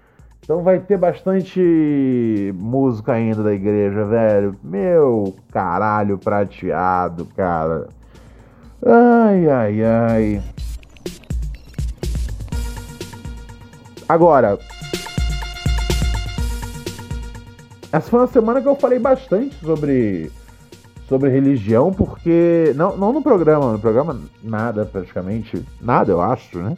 Então 0.46 0.62
vai 0.62 0.78
ter 0.78 0.96
bastante 0.96 2.54
música 2.54 3.14
ainda 3.14 3.42
da 3.42 3.52
igreja, 3.52 4.04
velho. 4.04 4.54
Meu 4.62 5.34
caralho 5.50 6.16
prateado, 6.18 7.26
cara. 7.36 7.88
Ai, 8.80 9.48
ai, 9.48 9.82
ai. 9.82 10.42
Agora, 14.08 14.56
essa 17.90 18.08
foi 18.08 18.20
uma 18.20 18.28
semana 18.28 18.62
que 18.62 18.68
eu 18.68 18.76
falei 18.76 19.00
bastante 19.00 19.52
sobre 19.56 20.30
sobre 21.08 21.28
religião, 21.28 21.92
porque. 21.92 22.72
Não, 22.76 22.96
não 22.96 23.12
no 23.12 23.20
programa, 23.20 23.72
no 23.72 23.80
programa 23.80 24.20
nada, 24.44 24.84
praticamente. 24.84 25.60
Nada, 25.80 26.12
eu 26.12 26.20
acho, 26.20 26.60
né? 26.60 26.76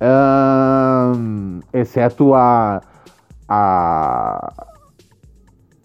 Um, 0.00 1.60
exceto 1.74 2.32
a, 2.34 2.80
a. 3.48 4.66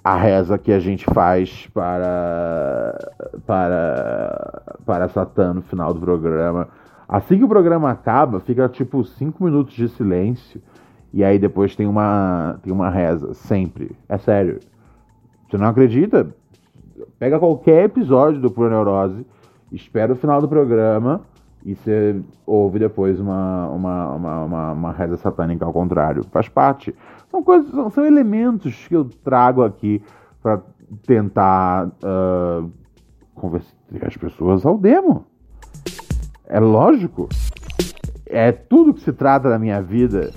A 0.03 0.15
reza 0.15 0.57
que 0.57 0.71
a 0.71 0.79
gente 0.79 1.05
faz 1.13 1.67
para. 1.73 3.11
Para. 3.45 4.63
Para 4.85 5.09
Satã 5.09 5.53
no 5.53 5.61
final 5.61 5.93
do 5.93 5.99
programa. 5.99 6.69
Assim 7.07 7.37
que 7.37 7.43
o 7.43 7.49
programa 7.49 7.89
acaba, 7.89 8.39
fica 8.39 8.67
tipo 8.67 9.03
5 9.03 9.43
minutos 9.43 9.73
de 9.73 9.87
silêncio. 9.89 10.61
E 11.13 11.23
aí 11.23 11.39
depois 11.39 11.75
tem 11.75 11.87
uma, 11.87 12.59
tem 12.61 12.71
uma 12.71 12.89
reza, 12.89 13.33
sempre. 13.33 13.95
É 14.07 14.17
sério. 14.17 14.59
Você 15.49 15.57
não 15.57 15.67
acredita? 15.67 16.27
pega 17.19 17.39
qualquer 17.39 17.85
episódio 17.85 18.41
do 18.41 18.51
Pura 18.51 18.69
Neurose, 18.69 19.25
espera 19.71 20.13
o 20.13 20.15
final 20.15 20.41
do 20.41 20.47
programa 20.47 21.21
e 21.65 21.75
você 21.75 22.21
ouve 22.45 22.79
depois 22.79 23.19
uma, 23.19 23.67
uma, 23.69 24.13
uma, 24.13 24.43
uma, 24.43 24.71
uma 24.71 24.91
reza 24.91 25.17
satânica 25.17 25.65
ao 25.65 25.73
contrário. 25.73 26.23
Faz 26.31 26.47
parte. 26.47 26.95
São 27.29 27.43
coisas, 27.43 27.69
são, 27.71 27.89
são 27.89 28.05
elementos 28.05 28.87
que 28.87 28.95
eu 28.95 29.05
trago 29.05 29.63
aqui 29.63 30.01
para 30.41 30.61
tentar 31.05 31.87
uh, 31.87 32.71
convencer 33.35 33.75
as 34.01 34.15
pessoas 34.15 34.65
ao 34.65 34.77
demo. 34.77 35.25
É 36.45 36.59
lógico. 36.59 37.27
É 38.25 38.51
tudo 38.51 38.93
que 38.93 39.01
se 39.01 39.11
trata 39.11 39.49
da 39.49 39.59
minha 39.59 39.81
vida. 39.81 40.31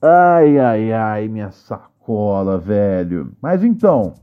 Ai, 0.00 0.58
ai, 0.58 0.92
ai, 0.92 1.28
minha 1.28 1.50
sacola, 1.50 2.58
velho. 2.58 3.32
Mas 3.40 3.64
então, 3.64 4.14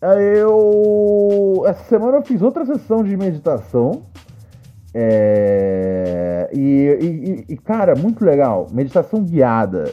eu. 0.00 1.64
Essa 1.66 1.84
semana 1.84 2.18
eu 2.18 2.22
fiz 2.22 2.40
outra 2.40 2.64
sessão 2.64 3.02
de 3.02 3.16
meditação. 3.16 4.02
É... 4.94 6.50
E, 6.52 7.44
e, 7.48 7.52
e, 7.52 7.56
cara, 7.56 7.94
muito 7.94 8.24
legal. 8.24 8.66
Meditação 8.72 9.22
guiada. 9.22 9.92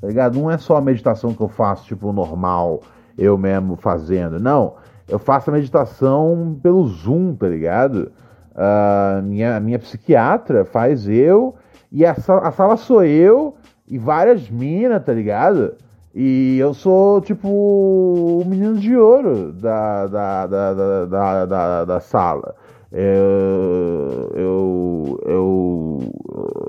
Tá 0.00 0.08
ligado? 0.08 0.38
Não 0.38 0.50
é 0.50 0.56
só 0.56 0.76
a 0.76 0.80
meditação 0.80 1.34
que 1.34 1.42
eu 1.42 1.48
faço, 1.48 1.86
tipo, 1.86 2.12
normal, 2.12 2.80
eu 3.18 3.36
mesmo 3.36 3.76
fazendo. 3.76 4.40
Não. 4.40 4.74
Eu 5.06 5.18
faço 5.18 5.50
a 5.50 5.52
meditação 5.52 6.58
pelo 6.62 6.86
Zoom, 6.86 7.34
tá 7.34 7.48
ligado? 7.48 8.10
Uh, 8.52 9.22
minha, 9.22 9.60
minha 9.60 9.78
psiquiatra 9.78 10.64
faz 10.64 11.08
eu, 11.08 11.54
e 11.90 12.04
a, 12.06 12.12
a 12.12 12.50
sala 12.52 12.76
sou 12.76 13.04
eu 13.04 13.54
e 13.86 13.98
várias 13.98 14.48
minas, 14.48 15.04
tá 15.04 15.12
ligado? 15.12 15.74
E 16.14 16.58
eu 16.58 16.74
sou, 16.74 17.20
tipo, 17.20 17.48
o 17.48 18.44
menino 18.46 18.76
de 18.76 18.96
ouro 18.96 19.52
da, 19.52 20.06
da, 20.06 20.46
da, 20.46 20.74
da, 20.74 21.04
da, 21.06 21.46
da, 21.46 21.84
da 21.84 22.00
sala. 22.00 22.54
Eu, 22.92 24.30
eu, 24.34 25.20
eu, 25.24 25.98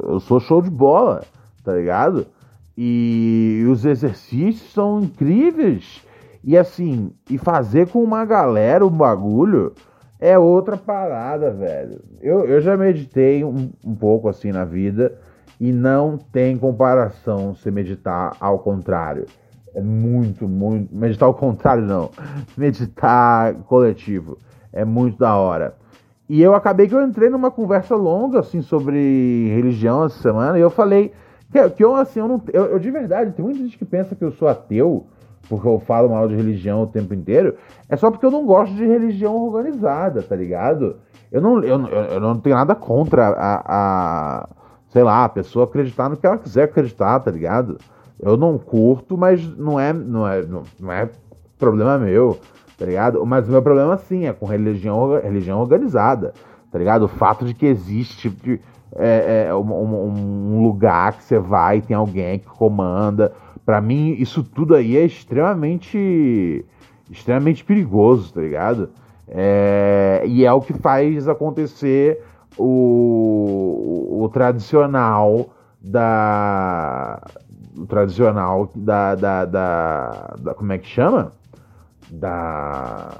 eu 0.09 0.19
sou 0.19 0.39
show 0.39 0.61
de 0.61 0.69
bola, 0.69 1.23
tá 1.63 1.73
ligado? 1.73 2.27
E 2.77 3.65
os 3.69 3.85
exercícios 3.85 4.71
são 4.71 5.01
incríveis. 5.01 6.05
E 6.43 6.57
assim, 6.57 7.11
e 7.29 7.37
fazer 7.37 7.87
com 7.89 8.03
uma 8.03 8.25
galera 8.25 8.85
o 8.85 8.89
bagulho 8.89 9.73
é 10.19 10.37
outra 10.37 10.77
parada, 10.77 11.51
velho. 11.51 11.99
Eu, 12.21 12.45
eu 12.45 12.61
já 12.61 12.77
meditei 12.77 13.43
um, 13.43 13.71
um 13.85 13.95
pouco 13.95 14.29
assim 14.29 14.51
na 14.51 14.63
vida 14.63 15.17
e 15.59 15.71
não 15.71 16.17
tem 16.17 16.57
comparação 16.57 17.55
se 17.55 17.69
meditar 17.71 18.35
ao 18.39 18.59
contrário. 18.59 19.25
É 19.73 19.81
muito, 19.81 20.47
muito. 20.47 20.93
Meditar 20.93 21.27
ao 21.27 21.33
contrário, 21.33 21.83
não. 21.83 22.11
Meditar 22.57 23.53
coletivo. 23.65 24.37
É 24.73 24.85
muito 24.85 25.17
da 25.17 25.35
hora. 25.35 25.75
E 26.31 26.41
eu 26.41 26.55
acabei 26.55 26.87
que 26.87 26.95
eu 26.95 27.03
entrei 27.03 27.29
numa 27.29 27.51
conversa 27.51 27.93
longa, 27.93 28.39
assim, 28.39 28.61
sobre 28.61 29.49
religião 29.53 30.05
essa 30.05 30.17
semana, 30.21 30.57
e 30.57 30.61
eu 30.61 30.69
falei 30.69 31.11
que, 31.51 31.69
que 31.71 31.83
eu, 31.83 31.93
assim, 31.93 32.21
eu 32.21 32.27
não. 32.29 32.41
Eu, 32.53 32.67
eu, 32.67 32.79
de 32.79 32.89
verdade, 32.89 33.33
tem 33.33 33.43
muita 33.43 33.59
gente 33.59 33.77
que 33.77 33.83
pensa 33.83 34.15
que 34.15 34.23
eu 34.23 34.31
sou 34.31 34.47
ateu, 34.47 35.07
porque 35.49 35.67
eu 35.67 35.77
falo 35.81 36.07
mal 36.07 36.29
de 36.29 36.35
religião 36.37 36.83
o 36.83 36.87
tempo 36.87 37.13
inteiro. 37.13 37.57
É 37.89 37.97
só 37.97 38.09
porque 38.09 38.25
eu 38.25 38.31
não 38.31 38.45
gosto 38.45 38.73
de 38.73 38.85
religião 38.85 39.35
organizada, 39.35 40.21
tá 40.21 40.33
ligado? 40.33 40.95
Eu 41.29 41.41
não, 41.41 41.61
eu, 41.65 41.85
eu 41.85 42.21
não 42.21 42.39
tenho 42.39 42.55
nada 42.55 42.75
contra 42.75 43.27
a, 43.27 43.63
a. 43.65 44.49
Sei 44.87 45.03
lá, 45.03 45.25
a 45.25 45.29
pessoa 45.29 45.65
acreditar 45.65 46.07
no 46.07 46.15
que 46.15 46.25
ela 46.25 46.37
quiser 46.37 46.63
acreditar, 46.63 47.19
tá 47.19 47.29
ligado? 47.29 47.77
Eu 48.17 48.37
não 48.37 48.57
curto, 48.57 49.17
mas 49.17 49.45
não 49.57 49.77
é, 49.77 49.91
não 49.91 50.25
é, 50.25 50.41
não, 50.43 50.63
não 50.79 50.93
é 50.93 51.09
problema 51.59 51.97
meu 51.97 52.39
tá 52.81 52.87
ligado? 52.87 53.23
Mas 53.27 53.47
o 53.47 53.51
meu 53.51 53.61
problema, 53.61 53.95
sim, 53.95 54.25
é 54.25 54.33
com 54.33 54.47
religião, 54.47 55.21
religião 55.21 55.61
organizada, 55.61 56.33
tá 56.71 56.79
ligado? 56.79 57.03
O 57.03 57.07
fato 57.07 57.45
de 57.45 57.53
que 57.53 57.67
existe 57.67 58.27
de, 58.27 58.59
é, 58.95 59.45
é 59.49 59.55
um, 59.55 60.09
um, 60.55 60.63
lugar 60.63 61.13
que 61.13 61.23
você 61.23 61.37
vai 61.37 61.79
tem 61.79 61.95
alguém 61.95 62.39
que 62.39 62.47
comanda. 62.47 63.33
Para 63.63 63.79
mim, 63.79 64.15
isso 64.17 64.43
tudo 64.43 64.73
aí 64.73 64.97
é 64.97 65.05
extremamente, 65.05 66.65
extremamente 67.07 67.63
perigoso, 67.63 68.33
tá 68.33 68.41
ligado? 68.41 68.89
É, 69.27 70.23
e 70.25 70.43
é 70.43 70.51
o 70.51 70.59
que 70.59 70.73
faz 70.73 71.27
acontecer 71.27 72.23
o, 72.57 74.09
o, 74.09 74.23
o 74.23 74.29
tradicional 74.29 75.51
da 75.79 77.21
o 77.77 77.85
tradicional 77.85 78.71
da, 78.75 79.13
da, 79.13 79.45
da, 79.45 80.35
da, 80.39 80.53
como 80.55 80.73
é 80.73 80.79
que 80.79 80.87
chama? 80.87 81.31
Da. 82.11 83.17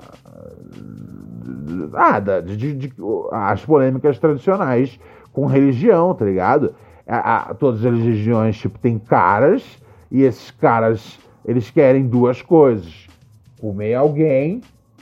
Ah, 1.93 2.19
da, 2.19 2.41
de, 2.41 2.57
de, 2.57 2.73
de, 2.73 2.93
as 3.31 3.63
polêmicas 3.65 4.19
tradicionais 4.19 4.99
com 5.31 5.45
religião, 5.45 6.13
tá 6.13 6.25
ligado? 6.25 6.75
A, 7.07 7.51
a, 7.51 7.53
todas 7.53 7.85
as 7.85 7.97
religiões, 7.97 8.57
tipo, 8.57 8.77
tem 8.77 8.99
caras, 8.99 9.63
e 10.11 10.23
esses 10.23 10.51
caras, 10.51 11.17
eles 11.45 11.71
querem 11.71 12.05
duas 12.05 12.41
coisas: 12.41 13.07
comer 13.59 13.95
alguém 13.95 14.61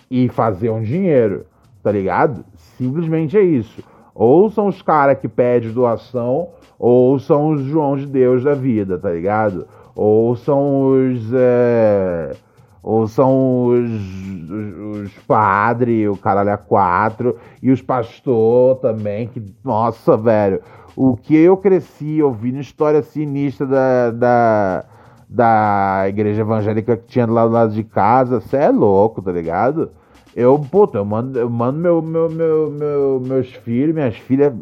e 0.10 0.30
fazer 0.30 0.70
um 0.70 0.82
dinheiro, 0.82 1.46
tá 1.82 1.92
ligado? 1.92 2.46
Simplesmente 2.78 3.38
é 3.38 3.42
isso. 3.42 3.84
Ou 4.14 4.50
são 4.50 4.68
os 4.68 4.82
caras 4.82 5.18
que 5.18 5.28
pedem 5.28 5.72
doação, 5.72 6.50
ou 6.78 7.18
são 7.20 7.52
os 7.52 7.64
João 7.64 7.98
de 7.98 8.06
Deus 8.06 8.44
da 8.44 8.54
vida, 8.54 8.98
tá 8.98 9.10
ligado? 9.10 9.68
Ou 9.96 10.36
são 10.36 10.92
os. 10.92 11.34
É 11.34 12.36
ou 12.82 13.08
são 13.08 13.66
os, 13.66 13.90
os, 13.90 15.04
os 15.04 15.14
padres, 15.28 16.08
o 16.08 16.16
caralho 16.16 16.52
a 16.52 16.58
quatro, 16.58 17.38
e 17.62 17.72
os 17.72 17.82
pastor 17.82 18.78
também, 18.78 19.28
que, 19.28 19.54
nossa, 19.64 20.16
velho, 20.16 20.62
o 20.96 21.16
que 21.16 21.36
eu 21.36 21.58
cresci 21.58 22.22
ouvindo 22.22 22.60
história 22.60 23.02
sinistra 23.02 23.66
da, 23.66 24.12
da, 24.12 24.86
da 25.30 26.04
igreja 26.08 26.42
evangélica 26.42 26.98
que 26.98 27.08
tinha 27.08 27.26
lá 27.26 27.46
do 27.46 27.54
lado 27.54 27.74
de 27.74 27.84
casa, 27.84 28.40
você 28.40 28.58
é 28.58 28.70
louco, 28.70 29.22
tá 29.22 29.32
ligado? 29.32 29.92
Eu, 30.36 30.58
puta, 30.60 30.98
eu 30.98 31.06
mando, 31.06 31.38
eu 31.38 31.50
mando 31.50 31.80
meu, 31.80 32.02
meu, 32.02 32.30
meu, 32.30 32.72
meu, 32.72 33.22
meus 33.26 33.52
filhos, 33.54 33.94
minhas 33.94 34.16
filhas, 34.16 34.54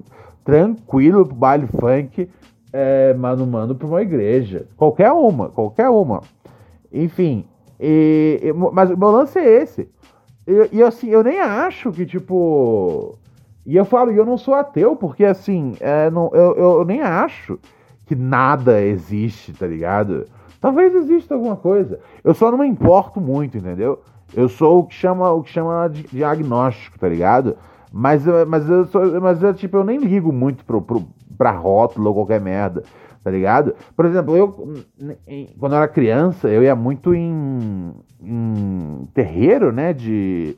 tranquilo 0.44 1.26
pro 1.26 1.36
baile 1.36 1.68
funk, 1.68 2.30
é, 2.72 3.14
mano, 3.14 3.46
mando 3.46 3.76
pra 3.76 3.88
uma 3.88 4.02
igreja. 4.02 4.68
Qualquer 4.76 5.12
uma, 5.12 5.50
qualquer 5.50 5.90
uma. 5.90 6.22
Enfim, 6.92 7.46
e, 7.80 8.40
e, 8.44 8.54
mas 8.54 8.90
o 8.90 8.98
meu 8.98 9.12
lance 9.12 9.38
é 9.38 9.62
esse. 9.62 9.88
E, 10.48 10.78
e, 10.78 10.84
assim, 10.84 11.10
eu 11.10 11.24
nem 11.24 11.40
acho 11.40 11.92
que, 11.92 12.06
tipo. 12.06 13.16
E 13.66 13.76
eu 13.76 13.84
falo, 13.84 14.12
e 14.12 14.18
eu 14.18 14.26
não 14.26 14.38
sou 14.38 14.54
ateu, 14.54 14.96
porque 14.96 15.26
assim, 15.26 15.76
é, 15.82 16.10
não, 16.10 16.32
eu, 16.34 16.56
eu, 16.56 16.86
nem 16.86 17.02
acho 17.02 17.60
que 18.06 18.16
nada 18.16 18.82
existe, 18.82 19.52
tá 19.52 19.68
ligado? 19.68 20.26
Talvez 20.62 20.96
exista 20.96 21.36
alguma 21.36 21.58
coisa. 21.58 22.00
Eu 22.24 22.34
só 22.34 22.50
não 22.50 22.60
me 22.60 22.66
importo 22.66 23.20
muito, 23.20 23.58
entendeu? 23.58 24.02
Eu 24.34 24.48
sou 24.48 24.80
o 24.80 24.84
que 24.86 24.96
chama, 24.96 25.30
o 25.32 25.44
que 25.44 25.50
chama 25.50 25.90
de 25.90 26.04
diagnóstico, 26.04 26.98
tá 26.98 27.10
ligado? 27.10 27.58
Mas, 27.92 28.24
mas, 28.48 28.70
eu, 28.70 28.86
sou, 28.86 29.20
mas 29.20 29.44
eu, 29.44 29.54
tipo, 29.54 29.76
eu 29.76 29.84
nem 29.84 30.00
ligo 30.00 30.32
muito 30.32 30.64
pro, 30.64 30.82
pro, 30.82 31.06
pra 31.38 31.52
rótulo 31.52 32.08
ou 32.08 32.14
qualquer 32.14 32.40
merda 32.40 32.84
tá 33.24 33.32
ligado? 33.32 33.76
Por 33.96 34.06
exemplo, 34.06 34.36
eu, 34.36 34.52
quando 35.60 35.74
eu 35.74 35.78
era 35.78 35.88
criança, 35.88 36.48
eu 36.48 36.64
ia 36.64 36.76
muito 36.76 37.14
em, 37.14 37.94
em 38.22 39.08
terreiro, 39.14 39.72
né, 39.72 39.94
de... 39.94 40.56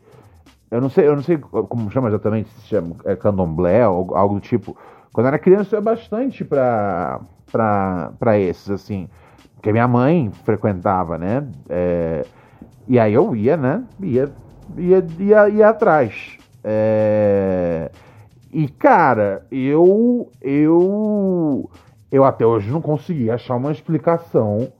Eu 0.70 0.80
não 0.80 0.90
sei, 0.90 1.08
eu 1.08 1.16
não 1.16 1.24
sei 1.24 1.38
como 1.38 1.90
chama 1.90 2.10
exatamente, 2.10 2.50
se 2.50 2.68
chama 2.68 2.96
é 3.06 3.16
candomblé 3.16 3.88
ou 3.88 4.16
algo 4.16 4.36
do 4.36 4.42
tipo. 4.42 4.78
Quando 5.12 5.26
eu 5.26 5.30
era 5.30 5.40
criança, 5.40 5.76
eu 5.76 5.80
ia 5.80 5.84
bastante 5.84 6.46
pra, 6.46 7.22
pra, 7.52 8.12
pra 8.20 8.38
esses, 8.38 8.70
assim, 8.70 9.10
porque 9.56 9.72
minha 9.72 9.88
mãe 9.88 10.32
frequentava, 10.44 11.18
né, 11.18 11.48
é, 11.68 12.24
e 12.88 13.00
aí 13.00 13.14
eu 13.14 13.36
ia, 13.36 13.58
né, 13.58 13.84
ia, 14.00 14.32
ia, 14.78 15.06
ia, 15.20 15.50
ia 15.50 15.70
atrás. 15.70 16.38
É, 16.64 17.90
e, 18.52 18.68
cara, 18.68 19.46
eu, 19.52 20.32
eu 20.42 21.70
eu 22.12 22.24
até 22.24 22.46
hoje 22.46 22.70
não 22.72 22.82
consegui 22.82 23.30
achar 23.30 23.56
uma 23.56 23.72
explicação 23.72 24.72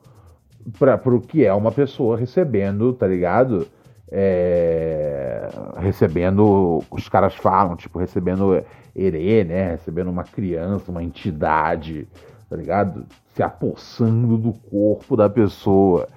para 0.78 1.16
o 1.16 1.22
que 1.22 1.46
é 1.46 1.54
uma 1.54 1.72
pessoa 1.72 2.18
recebendo, 2.18 2.94
tá 2.94 3.08
ligado? 3.08 3.68
É, 4.12 5.48
recebendo, 5.78 6.84
os 6.90 7.08
caras 7.08 7.36
falam, 7.36 7.76
tipo, 7.76 8.00
recebendo 8.00 8.64
herê, 8.96 9.44
né? 9.44 9.72
Recebendo 9.72 10.10
uma 10.10 10.24
criança, 10.24 10.92
uma 10.92 11.04
entidade, 11.04 12.08
tá 12.50 12.56
ligado? 12.56 13.06
Se 13.36 13.44
apossando 13.44 14.38
do 14.38 14.54
corpo 14.54 15.16
da 15.16 15.30
pessoa. 15.30 16.08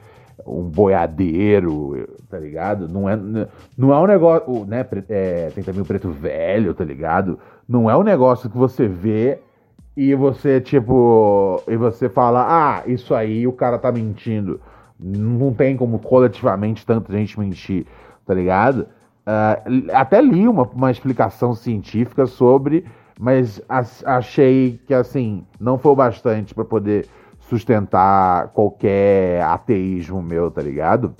Um 0.44 0.62
boiadeiro, 0.62 2.08
tá 2.28 2.36
ligado? 2.36 2.88
Não 2.88 3.08
é, 3.08 3.16
não 3.78 3.94
é 3.94 3.98
um 4.00 4.06
negócio, 4.06 4.64
né? 4.64 4.84
É, 5.08 5.50
tem 5.54 5.62
também 5.62 5.82
o 5.82 5.84
preto 5.84 6.10
velho, 6.10 6.74
tá 6.74 6.82
ligado? 6.82 7.38
Não 7.68 7.88
é 7.88 7.96
um 7.96 8.02
negócio 8.02 8.50
que 8.50 8.58
você 8.58 8.88
vê 8.88 9.38
e 9.96 10.14
você, 10.14 10.60
tipo, 10.60 11.62
e 11.68 11.76
você 11.76 12.08
fala, 12.08 12.46
ah, 12.48 12.82
isso 12.86 13.14
aí 13.14 13.46
o 13.46 13.52
cara 13.52 13.78
tá 13.78 13.92
mentindo. 13.92 14.60
Não 14.98 15.52
tem 15.52 15.76
como 15.76 15.98
coletivamente 15.98 16.86
tanta 16.86 17.12
gente 17.12 17.38
mentir, 17.38 17.86
tá 18.24 18.32
ligado? 18.32 18.86
Uh, 19.26 19.90
até 19.92 20.20
li 20.20 20.48
uma, 20.48 20.62
uma 20.62 20.90
explicação 20.90 21.54
científica 21.54 22.26
sobre, 22.26 22.84
mas 23.20 23.60
achei 24.04 24.80
que, 24.86 24.94
assim, 24.94 25.44
não 25.60 25.76
foi 25.76 25.92
o 25.92 25.96
bastante 25.96 26.54
para 26.54 26.64
poder 26.64 27.06
sustentar 27.40 28.48
qualquer 28.48 29.42
ateísmo 29.42 30.22
meu, 30.22 30.50
tá 30.50 30.62
ligado? 30.62 31.14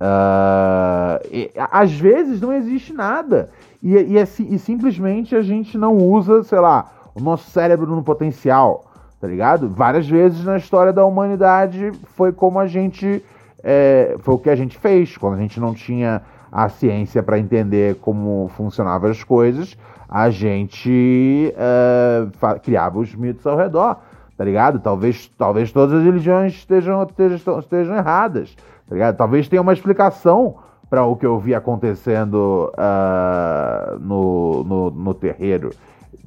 Uh, 0.00 1.24
e, 1.30 1.50
às 1.56 1.92
vezes 1.92 2.40
não 2.40 2.52
existe 2.52 2.92
nada. 2.92 3.50
E, 3.80 3.94
e, 3.94 4.16
e 4.18 4.58
simplesmente 4.58 5.36
a 5.36 5.42
gente 5.42 5.78
não 5.78 5.96
usa, 5.96 6.42
sei 6.42 6.58
lá, 6.58 6.97
o 7.18 7.24
nosso 7.24 7.50
cérebro 7.50 7.86
no 7.94 8.02
potencial, 8.02 8.84
tá 9.20 9.26
ligado? 9.26 9.68
Várias 9.68 10.08
vezes 10.08 10.44
na 10.44 10.56
história 10.56 10.92
da 10.92 11.04
humanidade 11.04 11.92
foi 12.14 12.32
como 12.32 12.58
a 12.58 12.66
gente. 12.66 13.22
É, 13.62 14.16
foi 14.20 14.34
o 14.34 14.38
que 14.38 14.48
a 14.48 14.54
gente 14.54 14.78
fez, 14.78 15.16
quando 15.16 15.34
a 15.34 15.40
gente 15.40 15.58
não 15.58 15.74
tinha 15.74 16.22
a 16.50 16.68
ciência 16.68 17.22
para 17.22 17.38
entender 17.38 17.96
como 17.96 18.48
funcionavam 18.56 19.10
as 19.10 19.22
coisas, 19.24 19.76
a 20.08 20.30
gente 20.30 21.52
é, 21.56 22.26
criava 22.62 22.98
os 22.98 23.14
mitos 23.14 23.46
ao 23.46 23.56
redor, 23.56 23.96
tá 24.36 24.44
ligado? 24.44 24.78
Talvez, 24.78 25.26
talvez 25.36 25.72
todas 25.72 25.98
as 25.98 26.04
religiões 26.04 26.54
estejam, 26.54 27.02
estejam, 27.02 27.58
estejam 27.58 27.96
erradas, 27.96 28.54
tá 28.88 28.94
ligado? 28.94 29.16
Talvez 29.16 29.48
tenha 29.48 29.60
uma 29.60 29.72
explicação 29.72 30.56
para 30.88 31.04
o 31.04 31.16
que 31.16 31.26
eu 31.26 31.38
vi 31.38 31.54
acontecendo 31.54 32.72
uh, 32.72 33.98
no, 33.98 34.64
no, 34.64 34.90
no 34.90 35.14
terreiro 35.14 35.70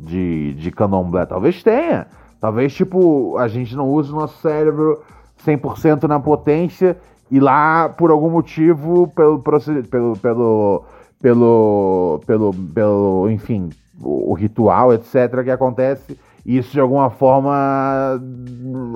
de, 0.01 0.53
de 0.53 0.71
candomblé. 0.71 1.25
Talvez 1.25 1.61
tenha. 1.63 2.07
Talvez, 2.39 2.73
tipo, 2.73 3.37
a 3.37 3.47
gente 3.47 3.75
não 3.75 3.87
use 3.89 4.11
o 4.11 4.15
nosso 4.15 4.41
cérebro 4.41 5.01
100% 5.45 6.03
na 6.07 6.19
potência 6.19 6.97
e 7.29 7.39
lá, 7.39 7.87
por 7.87 8.11
algum 8.11 8.29
motivo, 8.29 9.07
pelo, 9.15 9.39
pelo, 9.39 10.17
pelo, 10.17 10.85
pelo, 11.21 12.21
pelo, 12.25 12.53
pelo 12.73 13.29
enfim, 13.29 13.69
o, 14.01 14.33
ritual, 14.33 14.93
etc., 14.93 15.43
que 15.43 15.51
acontece, 15.51 16.19
isso 16.45 16.71
de 16.71 16.79
alguma 16.79 17.09
forma 17.09 18.19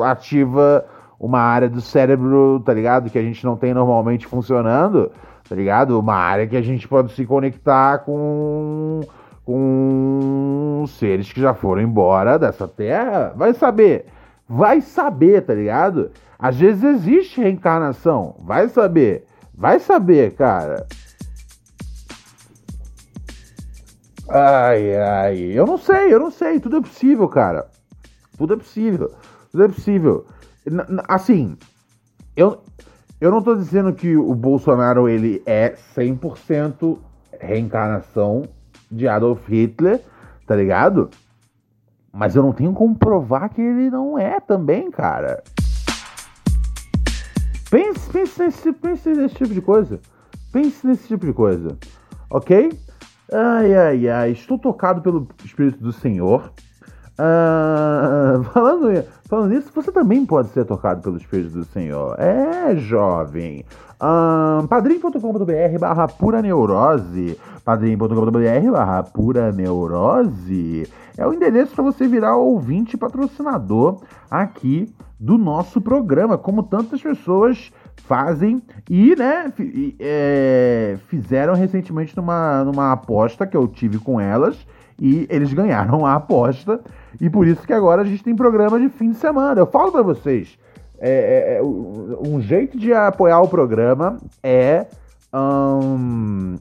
ativa 0.04 0.84
uma 1.20 1.40
área 1.40 1.70
do 1.70 1.80
cérebro, 1.80 2.62
tá 2.66 2.74
ligado? 2.74 3.10
Que 3.10 3.18
a 3.18 3.22
gente 3.22 3.46
não 3.46 3.56
tem 3.56 3.74
normalmente 3.74 4.28
funcionando, 4.28 5.12
tá 5.48 5.56
ligado? 5.56 5.98
Uma 6.00 6.16
área 6.16 6.48
que 6.48 6.58
a 6.58 6.62
gente 6.62 6.88
pode 6.88 7.14
se 7.14 7.26
conectar 7.26 8.00
com, 8.00 9.02
com 9.46 10.84
seres 10.88 11.32
que 11.32 11.40
já 11.40 11.54
foram 11.54 11.82
embora 11.82 12.40
dessa 12.40 12.68
terra. 12.68 13.32
Vai 13.36 13.54
saber. 13.54 14.08
Vai 14.50 14.82
saber, 14.82 15.42
tá 15.44 15.54
ligado? 15.54 16.12
Às 16.38 16.58
vezes 16.58 16.84
existe 16.84 17.40
reencarnação. 17.40 18.36
Vai 18.40 18.68
saber. 18.68 19.26
Vai 19.54 19.80
saber, 19.80 20.34
cara. 20.34 20.86
Ai, 24.28 24.96
ai. 24.96 25.38
Eu 25.38 25.66
não 25.66 25.78
sei, 25.78 26.14
eu 26.14 26.20
não 26.20 26.32
sei. 26.32 26.60
Tudo 26.60 26.78
é 26.78 26.82
possível, 26.82 27.28
cara. 27.30 27.68
Tudo 28.38 28.56
é 28.56 28.58
possível. 28.58 29.12
Tudo 29.52 29.64
é 29.64 29.68
possível. 29.68 30.26
Assim, 31.08 31.56
eu, 32.36 32.62
eu 33.22 33.32
não 33.32 33.42
tô 33.42 33.56
dizendo 33.56 33.94
que 33.94 34.18
o 34.18 34.34
Bolsonaro 34.34 35.08
ele 35.08 35.42
é 35.46 35.76
100% 35.96 36.98
reencarnação 37.40 38.44
de 38.96 39.08
Adolf 39.08 39.48
Hitler, 39.48 40.02
tá 40.48 40.56
ligado? 40.56 41.10
Mas 42.12 42.36
eu 42.36 42.42
não 42.42 42.54
tenho 42.54 42.74
como 42.74 42.96
provar 42.96 43.50
que 43.50 43.62
ele 43.62 43.90
não 43.90 44.18
é 44.18 44.40
também, 44.40 44.90
cara. 44.90 45.44
Pense, 47.70 48.10
pense, 48.10 48.42
nesse, 48.42 48.72
pense 48.72 49.10
nesse 49.10 49.36
tipo 49.36 49.54
de 49.54 49.62
coisa. 49.62 50.00
Pense 50.52 50.88
nesse 50.88 51.08
tipo 51.08 51.26
de 51.26 51.34
coisa. 51.34 51.78
Ok? 52.30 52.72
Ai, 53.34 53.76
ai, 53.76 54.08
ai. 54.08 54.32
Estou 54.32 54.58
tocado 54.58 55.02
pelo 55.02 55.28
Espírito 55.44 55.84
do 55.84 55.92
Senhor. 55.92 56.54
Uh, 57.20 58.44
falando, 58.54 59.04
falando 59.28 59.50
nisso, 59.50 59.72
você 59.76 59.92
também 59.92 60.26
pode 60.26 60.50
ser 60.50 60.64
tocado 60.64 61.02
pelo 61.02 61.18
Espírito 61.18 61.52
do 61.52 61.66
Senhor. 61.66 62.18
É, 62.18 62.78
jovem. 62.78 63.66
Uh, 63.96 64.66
padrim.com.br 64.68 65.80
barra 65.80 66.08
pura 66.08 66.42
neurose. 66.42 67.38
padrim.com.br 67.66 68.72
barra 68.72 69.04
pura 69.04 69.52
neurose. 69.52 70.88
É 71.18 71.26
o 71.26 71.34
endereço 71.34 71.74
para 71.74 71.84
você 71.84 72.08
virar 72.08 72.38
ouvinte 72.38 72.96
patrocinador 72.96 74.02
aqui 74.30 74.94
do 75.20 75.38
nosso 75.38 75.82
programa, 75.82 76.38
como 76.38 76.62
tantas 76.62 77.02
pessoas 77.02 77.72
fazem 78.04 78.62
e, 78.90 79.16
né, 79.16 79.52
é, 80.00 80.98
fizeram 81.08 81.56
recentemente 81.56 82.16
numa, 82.16 82.64
numa 82.64 82.92
aposta 82.92 83.48
que 83.48 83.58
eu 83.58 83.68
tive 83.68 83.98
com 83.98 84.20
elas 84.20 84.56
e 85.02 85.26
eles 85.30 85.52
ganharam 85.52 86.06
a 86.06 86.16
aposta 86.16 86.80
e 87.20 87.30
por 87.30 87.48
isso 87.48 87.66
que 87.66 87.74
agora 87.74 88.04
a 88.04 88.06
gente 88.06 88.24
tem 88.24 88.36
programa 88.36 88.80
de 88.80 88.90
fim 88.90 89.10
de 89.12 89.18
semana. 89.18 89.60
Eu 89.60 89.66
falo 89.66 89.92
para 89.92 90.04
vocês, 90.04 90.60
é, 91.00 91.58
é, 91.58 91.64
um 91.64 92.40
jeito 92.42 92.78
de 92.78 92.94
apoiar 92.94 93.42
o 93.42 93.48
programa 93.48 94.18
é, 94.44 94.86
um, 95.34 96.58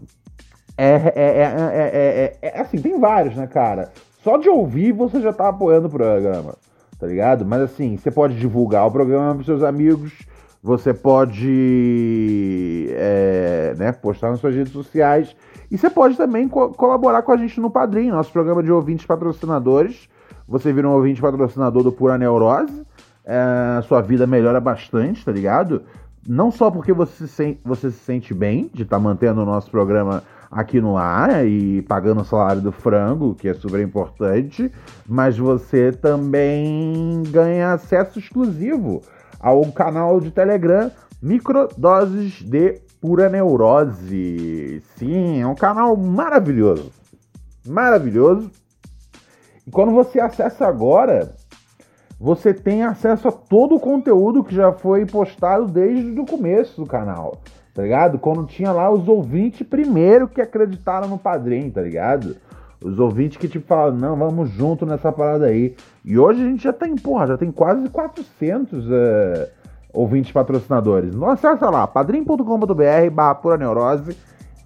é, 0.77 2.37
é, 2.43 2.61
assim, 2.61 2.79
tem 2.79 2.99
vários, 2.99 3.37
né, 3.37 3.47
cara? 3.47 3.93
Só 4.23 4.37
de 4.37 4.49
ouvir 4.49 4.93
você 4.93 5.21
já 5.21 5.33
tá 5.33 5.49
apoiando 5.49 5.87
o 5.87 5.91
programa, 5.91 6.55
tá 6.99 7.07
ligado? 7.07 7.45
Mas 7.45 7.63
assim, 7.63 7.97
você 7.97 8.11
pode 8.11 8.35
divulgar 8.37 8.87
o 8.87 8.91
programa 8.91 9.35
pros 9.35 9.47
seus 9.47 9.63
amigos, 9.63 10.13
você 10.63 10.95
pode 10.95 12.89
né, 13.77 13.93
postar 13.93 14.31
nas 14.31 14.41
suas 14.41 14.55
redes 14.55 14.73
sociais 14.73 15.37
e 15.71 15.77
você 15.77 15.91
pode 15.91 16.17
também 16.17 16.49
co 16.49 16.71
colaborar 16.71 17.23
com 17.23 17.33
a 17.33 17.37
gente 17.37 17.61
no 17.61 17.71
Padrim, 17.71 18.11
nosso 18.11 18.33
programa 18.33 18.63
de 18.63 18.73
ouvintes 18.73 19.05
patrocinadores. 19.05 20.09
Você 20.47 20.73
vira 20.73 20.89
um 20.89 20.93
ouvinte 20.93 21.21
patrocinador 21.21 21.83
do 21.83 21.93
Pura 21.93 22.19
Neurose, 22.19 22.87
é, 23.25 23.81
sua 23.83 24.01
vida 24.01 24.27
melhora 24.27 24.61
bastante, 24.61 25.25
tá 25.25 25.33
ligado? 25.33 25.83
Não 26.27 26.51
só 26.51 26.71
porque 26.71 26.93
você 26.93 27.27
se 27.27 27.59
você 27.65 27.91
se 27.91 27.99
sente 27.99 28.33
bem 28.33 28.71
de 28.73 28.83
estar 28.83 28.97
tá 28.97 29.03
mantendo 29.03 29.43
o 29.43 29.47
nosso 29.47 29.71
programa 29.71 30.23
aqui 30.55 30.81
no 30.81 30.97
ar 30.97 31.45
e 31.45 31.83
pagando 31.83 32.21
o 32.21 32.25
salário 32.25 32.63
do 32.63 32.71
frango, 32.71 33.35
que 33.35 33.49
é 33.49 33.55
super 33.55 33.81
importante, 33.81 34.71
mas 35.07 35.37
você 35.37 35.91
também 35.91 37.25
ganha 37.31 37.73
acesso 37.73 38.21
exclusivo 38.21 39.03
ao 39.41 39.71
canal 39.73 40.21
de 40.21 40.31
Telegram 40.31 40.91
Microdoses 41.21 42.41
de 42.43 42.81
Pura 43.01 43.29
Neurose. 43.29 44.81
Sim, 44.97 45.43
é 45.43 45.47
um 45.47 45.57
canal 45.57 45.97
maravilhoso. 45.97 46.93
Maravilhoso. 47.67 48.51
E 49.67 49.71
quando 49.71 49.93
você 49.93 50.21
acessa 50.21 50.67
agora, 50.67 51.35
você 52.21 52.55
tem 52.55 52.85
acesso 52.85 53.27
a 53.27 53.33
todo 53.33 53.75
o 53.75 53.81
conteúdo 53.81 54.45
que 54.45 54.55
já 54.55 54.73
foi 54.73 55.05
postado 55.05 55.67
desde 55.67 56.21
o 56.21 56.25
começo 56.25 56.81
do 56.81 56.87
canal, 56.87 57.41
tá 57.75 57.83
ligado? 57.83 58.19
Quando 58.19 58.47
tinha 58.47 58.71
lá 58.71 58.89
os 58.89 59.09
ouvintes 59.09 59.67
primeiro 59.67 60.29
que 60.29 60.41
acreditaram 60.41 61.09
no 61.09 61.19
padrinho, 61.19 61.71
tá 61.73 61.83
ligado? 61.83 62.37
Os 62.81 62.99
ouvintes 62.99 63.37
que 63.37 63.49
tipo 63.49 63.67
falaram, 63.67 63.97
não, 63.97 64.17
vamos 64.17 64.51
junto 64.51 64.87
nessa 64.87 65.11
parada 65.11 65.47
aí. 65.47 65.75
E 66.05 66.17
hoje 66.17 66.43
a 66.43 66.45
gente 66.47 66.63
já 66.63 66.73
tem, 66.73 66.95
porra, 66.95 67.27
já 67.27 67.37
tem 67.37 67.51
quase 67.51 67.89
400 67.89 68.87
uh, 68.87 68.91
ouvintes 69.93 70.31
patrocinadores. 70.31 71.15
Não 71.15 71.29
acessa 71.29 71.69
lá, 71.69 71.87
padrim.com.br 71.87 73.11
barra 73.13 73.35
pura 73.35 73.57
neurose. 73.57 74.17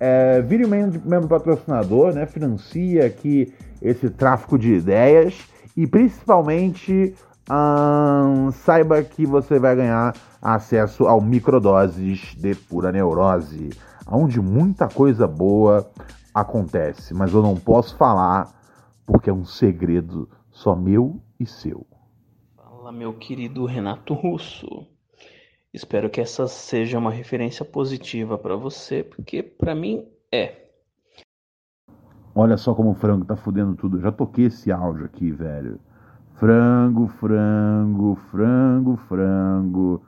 É, 0.01 0.41
vire 0.43 0.65
um 0.65 0.69
membro 0.69 1.29
patrocinador, 1.29 2.13
né? 2.13 2.27
Financia 2.27 3.07
aqui 3.07 3.53
esse 3.81 4.11
tráfico 4.11 4.59
de 4.59 4.75
ideias 4.75 5.49
e 5.77 5.87
principalmente 5.87 7.15
hum, 7.51 8.51
saiba 8.53 9.03
que 9.03 9.25
você 9.27 9.59
vai 9.59 9.75
ganhar 9.75 10.15
acesso 10.41 11.07
ao 11.07 11.21
microdoses 11.21 12.35
de 12.37 12.55
pura 12.55 12.93
neurose, 12.93 13.71
onde 14.11 14.41
muita 14.41 14.89
coisa 14.89 15.27
boa 15.27 15.91
acontece, 16.35 17.15
mas 17.15 17.33
eu 17.33 17.43
não 17.43 17.57
posso 17.57 17.97
falar 17.97 18.49
porque 19.07 19.31
é 19.31 19.33
um 19.33 19.45
segredo 19.45 20.29
só 20.51 20.75
meu 20.75 21.21
e 21.39 21.47
seu. 21.47 21.87
Fala, 22.57 22.93
meu 22.93 23.15
querido 23.15 23.65
Renato 23.65 24.15
Russo. 24.15 24.87
Espero 25.73 26.09
que 26.09 26.21
essa 26.21 26.47
seja 26.47 26.99
uma 26.99 27.11
referência 27.11 27.65
positiva 27.65 28.39
para 28.39 28.57
você, 28.57 29.03
porque 29.03 29.43
para 29.43 29.75
mim 29.75 30.07
é. 30.33 30.69
Olha 32.35 32.57
só 32.57 32.75
como 32.75 32.91
o 32.91 32.95
frango 32.95 33.25
tá 33.25 33.37
fudendo 33.37 33.75
tudo. 33.75 34.01
Já 34.01 34.13
toquei 34.13 34.47
esse 34.47 34.71
áudio 34.71 35.05
aqui, 35.05 35.31
velho. 35.31 35.79
Frango, 36.35 37.09
frango, 37.09 38.17
frango, 38.31 38.97
frango. 39.09 40.03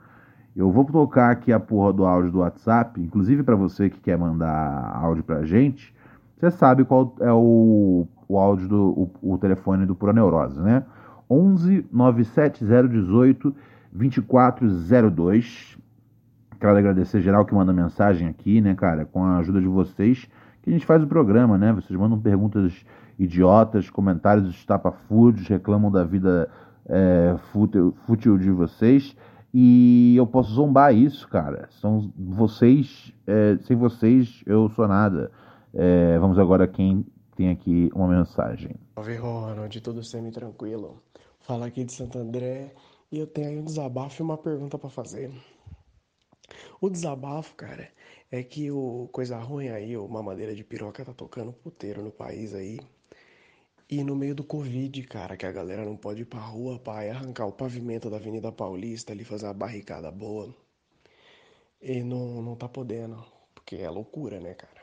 Eu 0.55 0.71
vou 0.71 0.83
tocar 0.83 1.31
aqui 1.31 1.53
a 1.53 1.59
porra 1.59 1.93
do 1.93 2.05
áudio 2.05 2.31
do 2.31 2.39
WhatsApp, 2.39 2.99
inclusive 2.99 3.41
para 3.41 3.55
você 3.55 3.89
que 3.89 3.99
quer 3.99 4.17
mandar 4.17 4.91
áudio 4.95 5.23
pra 5.23 5.45
gente. 5.45 5.93
Você 6.37 6.51
sabe 6.51 6.83
qual 6.83 7.15
é 7.21 7.31
o, 7.31 8.05
o 8.27 8.37
áudio 8.37 8.67
do 8.67 9.11
o, 9.21 9.33
o 9.33 9.37
telefone 9.37 9.85
do 9.85 9.95
Pura 9.95 10.11
Neurose, 10.11 10.59
né? 10.59 10.83
11 11.29 11.85
97018 11.91 13.55
2402. 13.93 15.77
Quero 16.59 16.77
agradecer 16.77 17.21
geral 17.21 17.45
que 17.45 17.55
manda 17.55 17.71
mensagem 17.71 18.27
aqui, 18.27 18.59
né, 18.59 18.75
cara? 18.75 19.05
Com 19.05 19.23
a 19.23 19.37
ajuda 19.37 19.61
de 19.61 19.67
vocês, 19.67 20.27
que 20.61 20.69
a 20.69 20.73
gente 20.73 20.85
faz 20.85 21.01
o 21.01 21.07
programa, 21.07 21.57
né? 21.57 21.71
Vocês 21.71 21.97
mandam 21.97 22.19
perguntas 22.19 22.85
idiotas, 23.17 23.89
comentários 23.89 24.49
estapafúrdios, 24.49 25.47
reclamam 25.47 25.89
da 25.89 26.03
vida 26.03 26.49
é, 26.87 27.35
fútil, 27.51 27.95
fútil 28.05 28.37
de 28.37 28.51
vocês. 28.51 29.15
E 29.53 30.15
eu 30.15 30.25
posso 30.25 30.53
zombar 30.53 30.95
isso, 30.95 31.27
cara. 31.27 31.67
São 31.81 32.11
vocês, 32.15 33.13
é, 33.27 33.57
sem 33.63 33.75
vocês 33.75 34.41
eu 34.45 34.69
sou 34.69 34.87
nada. 34.87 35.31
É, 35.73 36.17
vamos 36.19 36.39
agora 36.39 36.67
quem 36.67 37.05
tem 37.35 37.49
aqui 37.49 37.89
uma 37.93 38.07
mensagem. 38.07 38.75
Salve 38.95 39.15
Ronald, 39.15 39.81
tudo 39.81 40.03
semi-tranquilo. 40.03 41.01
Fala 41.41 41.65
aqui 41.65 41.83
de 41.83 41.91
Santo 41.91 42.17
André 42.17 42.73
e 43.11 43.19
eu 43.19 43.27
tenho 43.27 43.49
aí 43.49 43.59
um 43.59 43.65
desabafo 43.65 44.21
e 44.21 44.23
uma 44.23 44.37
pergunta 44.37 44.77
para 44.77 44.89
fazer. 44.89 45.31
O 46.79 46.89
desabafo, 46.89 47.55
cara, 47.55 47.89
é 48.31 48.43
que 48.43 48.71
o 48.71 49.09
coisa 49.11 49.37
ruim 49.37 49.69
aí, 49.69 49.97
o 49.97 50.07
mamadeira 50.07 50.55
de 50.55 50.63
piroca 50.63 51.03
tá 51.03 51.13
tocando 51.13 51.51
puteiro 51.51 52.01
no 52.01 52.11
país 52.11 52.53
aí. 52.53 52.79
E 53.91 54.03
no 54.03 54.15
meio 54.15 54.33
do 54.33 54.43
Covid, 54.43 55.03
cara, 55.03 55.37
que 55.37 55.45
a 55.45 55.51
galera 55.51 55.83
não 55.85 55.97
pode 55.97 56.21
ir 56.21 56.25
pra 56.25 56.39
rua, 56.39 56.79
pai, 56.79 57.09
arrancar 57.09 57.45
o 57.45 57.51
pavimento 57.51 58.09
da 58.09 58.15
Avenida 58.17 58.51
Paulista 58.51 59.11
ali, 59.11 59.23
fazer 59.25 59.45
uma 59.47 59.53
barricada 59.53 60.09
boa. 60.09 60.55
E 61.81 62.01
não, 62.01 62.41
não 62.41 62.55
tá 62.55 62.69
podendo. 62.69 63.23
que 63.65 63.75
é 63.77 63.89
loucura, 63.89 64.39
né, 64.39 64.53
cara? 64.53 64.81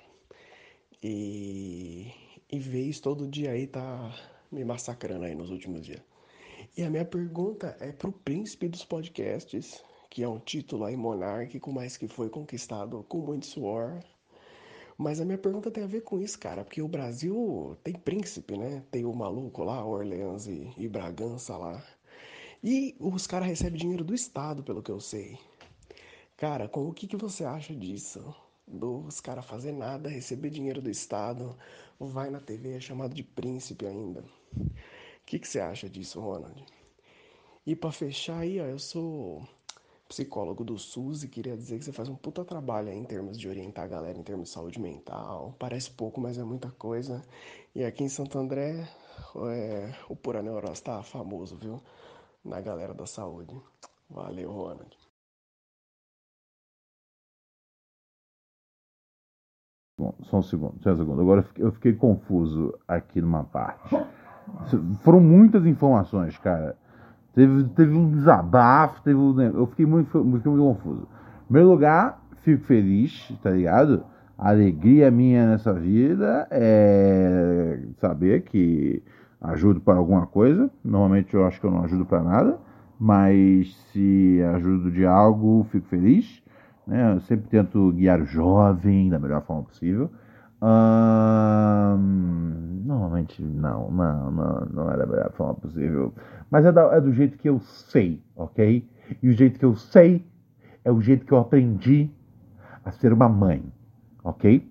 E, 1.02 2.12
e 2.52 2.56
isso 2.88 3.02
todo 3.02 3.26
dia 3.28 3.52
aí 3.52 3.66
tá 3.66 4.14
me 4.52 4.64
massacrando 4.64 5.24
aí 5.24 5.34
nos 5.34 5.50
últimos 5.50 5.82
dias. 5.86 6.02
E 6.76 6.82
a 6.82 6.90
minha 6.90 7.04
pergunta 7.04 7.76
é 7.80 7.92
pro 7.92 8.12
príncipe 8.12 8.68
dos 8.68 8.84
podcasts, 8.84 9.82
que 10.10 10.22
é 10.22 10.28
um 10.28 10.38
título 10.38 10.84
aí 10.84 10.96
monárquico, 10.96 11.72
mas 11.72 11.96
que 11.96 12.08
foi 12.08 12.28
conquistado 12.28 13.02
com 13.08 13.18
muito 13.18 13.46
suor. 13.46 14.02
Mas 14.98 15.20
a 15.20 15.24
minha 15.24 15.38
pergunta 15.38 15.70
tem 15.70 15.84
a 15.84 15.86
ver 15.86 16.02
com 16.02 16.20
isso, 16.20 16.36
cara, 16.40 16.64
porque 16.64 16.82
o 16.82 16.88
Brasil 16.88 17.76
tem 17.84 17.94
príncipe, 17.94 18.58
né? 18.58 18.82
Tem 18.90 19.04
o 19.04 19.14
maluco 19.14 19.62
lá, 19.62 19.84
Orleans 19.84 20.48
e, 20.48 20.74
e 20.76 20.88
Bragança 20.88 21.56
lá. 21.56 21.80
E 22.64 22.96
os 22.98 23.24
caras 23.24 23.46
recebem 23.46 23.78
dinheiro 23.78 24.02
do 24.02 24.12
Estado, 24.12 24.64
pelo 24.64 24.82
que 24.82 24.90
eu 24.90 24.98
sei. 24.98 25.38
Cara, 26.36 26.68
com 26.68 26.88
o 26.88 26.92
que, 26.92 27.06
que 27.06 27.16
você 27.16 27.44
acha 27.44 27.72
disso? 27.74 28.34
Dos 28.66 29.20
caras 29.20 29.46
fazer 29.46 29.70
nada, 29.72 30.08
receber 30.08 30.50
dinheiro 30.50 30.82
do 30.82 30.90
Estado, 30.90 31.56
vai 32.00 32.28
na 32.28 32.40
TV, 32.40 32.76
é 32.76 32.80
chamado 32.80 33.14
de 33.14 33.22
príncipe 33.22 33.86
ainda. 33.86 34.24
O 34.56 34.70
que, 35.24 35.38
que 35.38 35.46
você 35.46 35.60
acha 35.60 35.88
disso, 35.88 36.20
Ronald? 36.20 36.64
E 37.64 37.76
para 37.76 37.92
fechar 37.92 38.40
aí, 38.40 38.60
ó, 38.60 38.64
eu 38.64 38.78
sou 38.80 39.46
psicólogo 40.08 40.64
do 40.64 40.78
SUS 40.78 41.22
e 41.22 41.28
queria 41.28 41.56
dizer 41.56 41.78
que 41.78 41.84
você 41.84 41.92
faz 41.92 42.08
um 42.08 42.16
puta 42.16 42.44
trabalho 42.44 42.88
aí 42.88 42.96
em 42.96 43.04
termos 43.04 43.38
de 43.38 43.46
orientar 43.48 43.84
a 43.84 43.88
galera 43.88 44.18
em 44.18 44.22
termos 44.22 44.48
de 44.48 44.54
saúde 44.54 44.80
mental. 44.80 45.54
Parece 45.58 45.90
pouco, 45.90 46.20
mas 46.20 46.38
é 46.38 46.42
muita 46.42 46.70
coisa. 46.70 47.22
E 47.74 47.84
aqui 47.84 48.02
em 48.02 48.08
Santo 48.08 48.38
André, 48.38 48.88
é, 49.50 49.92
o 50.08 50.16
Pura 50.16 50.42
Neurose 50.42 50.82
tá 50.82 51.02
famoso, 51.02 51.56
viu? 51.56 51.80
Na 52.42 52.60
galera 52.60 52.94
da 52.94 53.06
saúde. 53.06 53.54
Valeu, 54.08 54.50
Ronald. 54.50 54.96
Bom, 59.98 60.14
só 60.22 60.38
um 60.38 60.42
segundo, 60.42 60.82
só 60.82 60.92
um 60.92 60.96
segundo. 60.96 61.20
Agora 61.20 61.40
eu 61.40 61.44
fiquei, 61.44 61.64
eu 61.64 61.72
fiquei 61.72 61.92
confuso 61.92 62.78
aqui 62.86 63.20
numa 63.20 63.44
parte. 63.44 63.94
Foram 65.02 65.20
muitas 65.20 65.66
informações, 65.66 66.38
cara. 66.38 66.78
Teve, 67.38 67.64
teve 67.68 67.96
um 67.96 68.10
desabafo, 68.10 69.00
teve 69.00 69.16
um, 69.16 69.40
eu 69.40 69.64
fiquei 69.68 69.86
muito, 69.86 70.08
fiquei 70.08 70.20
muito 70.24 70.42
confuso. 70.42 71.02
Em 71.42 71.44
primeiro 71.44 71.70
lugar, 71.70 72.20
fico 72.42 72.64
feliz, 72.64 73.32
tá 73.40 73.50
ligado? 73.50 74.02
A 74.36 74.48
alegria 74.48 75.08
minha 75.08 75.46
nessa 75.46 75.72
vida 75.72 76.48
é 76.50 77.78
saber 78.00 78.42
que 78.42 79.00
ajudo 79.40 79.80
para 79.80 79.94
alguma 79.94 80.26
coisa. 80.26 80.68
Normalmente 80.84 81.32
eu 81.32 81.46
acho 81.46 81.60
que 81.60 81.66
eu 81.68 81.70
não 81.70 81.84
ajudo 81.84 82.04
para 82.04 82.24
nada, 82.24 82.58
mas 82.98 83.72
se 83.92 84.42
ajudo 84.56 84.90
de 84.90 85.06
algo, 85.06 85.64
fico 85.70 85.86
feliz. 85.86 86.42
Né? 86.84 87.14
Eu 87.14 87.20
sempre 87.20 87.48
tento 87.48 87.92
guiar 87.92 88.20
o 88.20 88.26
jovem 88.26 89.08
da 89.08 89.20
melhor 89.20 89.42
forma 89.42 89.62
possível. 89.62 90.10
Hum, 90.60 92.48
normalmente 92.84 93.40
não, 93.42 93.90
não, 93.90 94.30
não, 94.30 94.66
não 94.66 94.86
da 94.86 95.06
melhor 95.06 95.30
forma 95.32 95.54
possível. 95.54 96.12
Mas 96.50 96.64
é, 96.64 96.72
da, 96.72 96.82
é 96.96 97.00
do 97.00 97.12
jeito 97.12 97.38
que 97.38 97.48
eu 97.48 97.60
sei, 97.60 98.20
ok? 98.34 98.88
E 99.22 99.28
o 99.28 99.32
jeito 99.32 99.58
que 99.58 99.64
eu 99.64 99.76
sei 99.76 100.24
é 100.84 100.90
o 100.90 101.00
jeito 101.00 101.24
que 101.24 101.32
eu 101.32 101.38
aprendi 101.38 102.10
a 102.84 102.90
ser 102.90 103.12
uma 103.12 103.28
mãe, 103.28 103.62
ok? 104.24 104.68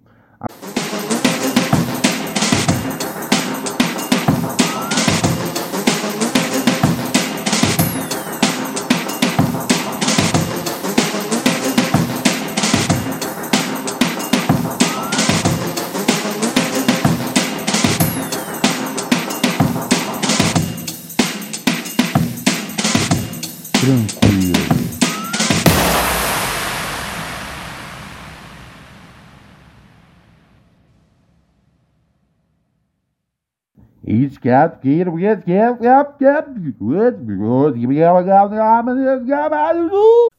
Each 34.48 34.54
cat, 34.54 34.82
get 34.82 35.45
get 35.45 35.45
get 35.45 35.82
get 35.82 36.20
get 36.20 36.48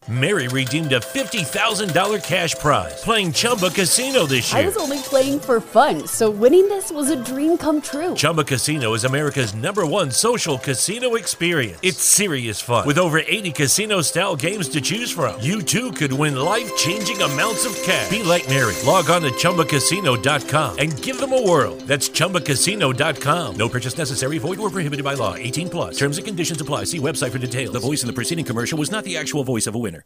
Mary 0.08 0.48
redeemed 0.48 0.92
a 0.92 1.00
$50,000 1.00 2.24
cash 2.24 2.54
prize 2.54 3.04
playing 3.04 3.30
Chumba 3.30 3.68
Casino 3.68 4.24
this 4.24 4.50
year. 4.50 4.62
I 4.62 4.64
was 4.64 4.78
only 4.78 5.00
playing 5.00 5.38
for 5.38 5.60
fun, 5.60 6.06
so 6.06 6.30
winning 6.30 6.66
this 6.66 6.90
was 6.90 7.10
a 7.10 7.22
dream 7.22 7.58
come 7.58 7.82
true. 7.82 8.14
Chumba 8.14 8.42
Casino 8.44 8.94
is 8.94 9.04
America's 9.04 9.54
number 9.54 9.84
one 9.84 10.10
social 10.10 10.56
casino 10.56 11.16
experience. 11.16 11.78
It's 11.82 11.98
serious 11.98 12.58
fun. 12.58 12.86
With 12.86 12.96
over 12.96 13.18
80 13.18 13.52
casino 13.52 14.00
style 14.00 14.34
games 14.34 14.70
to 14.70 14.80
choose 14.80 15.10
from, 15.10 15.38
you 15.42 15.60
too 15.60 15.92
could 15.92 16.14
win 16.14 16.36
life 16.36 16.74
changing 16.76 17.20
amounts 17.20 17.66
of 17.66 17.74
cash. 17.82 18.08
Be 18.08 18.22
like 18.22 18.48
Mary. 18.48 18.74
Log 18.86 19.10
on 19.10 19.20
to 19.22 19.30
chumbacasino.com 19.32 20.78
and 20.78 21.02
give 21.02 21.20
them 21.20 21.34
a 21.34 21.42
whirl. 21.46 21.76
That's 21.84 22.08
chumbacasino.com. 22.08 23.56
No 23.56 23.68
purchase 23.68 23.97
necessary, 23.98 24.38
void 24.38 24.58
or 24.58 24.70
prohibited 24.70 25.04
by 25.04 25.14
law. 25.14 25.34
18 25.34 25.68
plus. 25.68 25.98
Terms 25.98 26.16
and 26.16 26.26
conditions 26.26 26.60
apply. 26.60 26.84
See 26.84 26.98
website 26.98 27.30
for 27.30 27.38
details. 27.38 27.72
The 27.72 27.80
voice 27.80 28.02
in 28.02 28.06
the 28.06 28.12
preceding 28.12 28.44
commercial 28.44 28.78
was 28.78 28.90
not 28.90 29.04
the 29.04 29.16
actual 29.16 29.44
voice 29.44 29.66
of 29.66 29.74
a 29.74 29.78
winner. 29.78 30.04